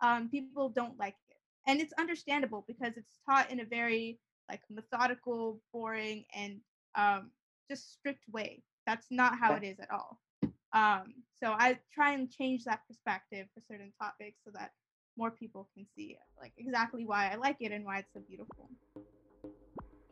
um, 0.03 0.29
people 0.31 0.61
don't 0.63 0.99
like 0.99 1.17
it. 1.31 1.37
And 1.67 1.81
it's 1.81 1.93
understandable 1.95 2.65
because 2.67 2.97
it's 2.97 3.19
taught 3.29 3.51
in 3.51 3.61
a 3.61 3.65
very 3.65 4.19
like 4.49 4.61
methodical 4.71 5.61
boring 5.73 6.25
and 6.35 6.61
um, 6.97 7.31
just 7.71 7.93
strict 7.93 8.25
way. 8.33 8.63
That's 8.87 9.07
not 9.11 9.39
how 9.39 9.55
it 9.55 9.65
is 9.65 9.79
at 9.81 9.91
all. 9.91 10.19
Um, 10.75 11.15
so 11.41 11.55
i 11.59 11.79
try 11.93 12.13
and 12.15 12.31
change 12.31 12.65
that 12.65 12.81
perspective 12.89 13.47
for 13.55 13.61
certain 13.61 13.93
topics 14.01 14.41
so 14.45 14.51
that 14.55 14.73
more 15.17 15.31
people 15.31 15.69
can 15.75 15.87
see 15.97 16.17
like 16.41 16.53
exactly 16.59 17.05
why 17.07 17.31
i 17.31 17.37
like 17.37 17.57
it 17.61 17.73
and 17.73 17.85
why 17.85 17.99
it's 17.99 18.13
so 18.13 18.21
beautiful. 18.29 18.71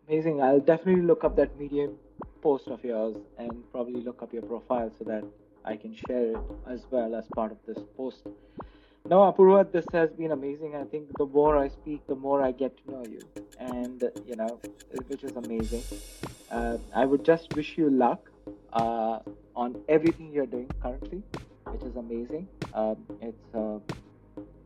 Amazing. 0.08 0.40
I'll 0.42 0.60
definitely 0.60 1.02
look 1.02 1.24
up 1.24 1.36
that 1.36 1.56
Medium 1.58 1.96
post 2.42 2.68
of 2.68 2.84
yours 2.84 3.16
and 3.38 3.50
probably 3.72 4.02
look 4.02 4.22
up 4.22 4.32
your 4.32 4.42
profile 4.42 4.90
so 4.98 5.04
that 5.04 5.24
I 5.64 5.76
can 5.76 5.94
share 5.94 6.32
it 6.32 6.38
as 6.68 6.80
well 6.90 7.14
as 7.14 7.24
part 7.34 7.52
of 7.52 7.58
this 7.66 7.78
post. 7.96 8.26
Now, 9.08 9.32
Apoorva, 9.32 9.70
this 9.70 9.84
has 9.92 10.10
been 10.10 10.32
amazing. 10.32 10.74
I 10.76 10.84
think 10.84 11.06
the 11.18 11.26
more 11.26 11.56
I 11.56 11.68
speak, 11.68 12.06
the 12.06 12.14
more 12.14 12.42
I 12.42 12.52
get 12.52 12.76
to 12.84 12.90
know 12.90 13.04
you, 13.04 13.24
and 13.58 14.02
you 14.28 14.36
know, 14.36 14.60
which 15.08 15.24
is 15.24 15.36
amazing. 15.36 15.84
Uh, 16.50 16.76
I 16.94 17.04
would 17.04 17.24
just 17.24 17.50
wish 17.54 17.78
you 17.78 17.90
luck 17.90 18.30
uh, 18.72 19.18
on 19.56 19.80
everything 19.88 20.30
you're 20.32 20.46
doing 20.46 20.70
currently, 20.82 21.22
which 21.70 21.82
is 21.82 21.96
amazing. 21.96 22.48
Um, 22.74 22.96
it's 23.20 23.54
uh, 23.54 23.78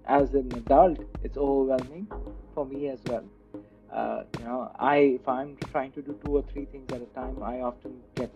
as 0.06 0.34
an 0.34 0.52
adult, 0.56 0.98
it's 1.22 1.36
overwhelming 1.36 2.06
for 2.54 2.66
me 2.66 2.88
as 2.88 3.00
well 3.04 3.24
uh, 3.92 4.22
you 4.36 4.44
know 4.44 4.70
i 4.78 4.96
if 4.96 5.28
i'm 5.28 5.56
trying 5.70 5.92
to 5.92 6.02
do 6.02 6.18
two 6.22 6.36
or 6.36 6.44
three 6.52 6.64
things 6.66 6.90
at 6.92 7.00
a 7.00 7.06
time 7.14 7.42
i 7.42 7.60
often 7.60 7.92
get 8.16 8.32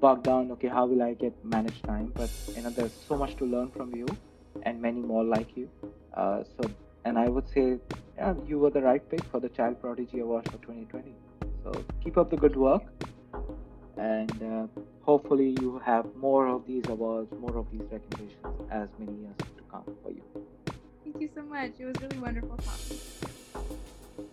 bogged 0.00 0.24
down 0.24 0.50
okay 0.50 0.68
how 0.68 0.86
will 0.86 1.02
i 1.02 1.14
get 1.14 1.32
manage 1.44 1.82
time? 1.82 2.12
But 2.16 2.30
you 2.54 2.62
know 2.62 2.70
there's 2.70 2.92
so 3.08 3.16
much 3.16 3.36
to 3.36 3.44
learn 3.44 3.70
from 3.70 3.94
you 3.94 4.16
and 4.62 4.80
many 4.80 5.00
more 5.00 5.24
like 5.24 5.56
you. 5.56 5.70
Uh, 6.14 6.42
so 6.56 6.70
and 7.04 7.18
i 7.18 7.28
would 7.28 7.48
say 7.48 7.78
yeah 8.16 8.34
you 8.46 8.58
were 8.58 8.70
the 8.70 8.82
right 8.82 9.08
pick 9.10 9.22
for 9.30 9.40
the 9.40 9.48
child 9.48 9.80
prodigy 9.80 10.20
award 10.20 10.44
for 10.50 10.58
2020 10.58 11.14
so 11.62 11.84
keep 12.02 12.16
up 12.16 12.30
the 12.30 12.36
good 12.36 12.56
work 12.56 12.82
and 13.96 14.42
uh, 14.42 14.66
hopefully 15.02 15.48
you 15.48 15.80
have 15.84 16.06
more 16.16 16.48
of 16.48 16.66
these 16.66 16.88
awards 16.88 17.30
more 17.38 17.56
of 17.58 17.66
these 17.70 17.86
recognitions 17.92 18.70
as 18.70 18.88
many 18.98 19.16
years 19.20 19.36
to 19.56 19.62
come 19.70 19.84
for 20.02 20.10
you. 20.10 20.22
Thank 21.04 21.20
you 21.20 21.28
so 21.34 21.42
much. 21.42 21.72
It 21.78 21.84
was 21.84 21.96
really 22.00 22.18
wonderful 22.18 22.58
talking 22.58 22.98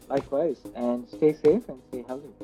likewise 0.10 0.60
and 0.76 1.08
stay 1.10 1.34
safe 1.34 1.64
and 1.70 1.82
stay 1.90 2.04
healthy 2.08 2.36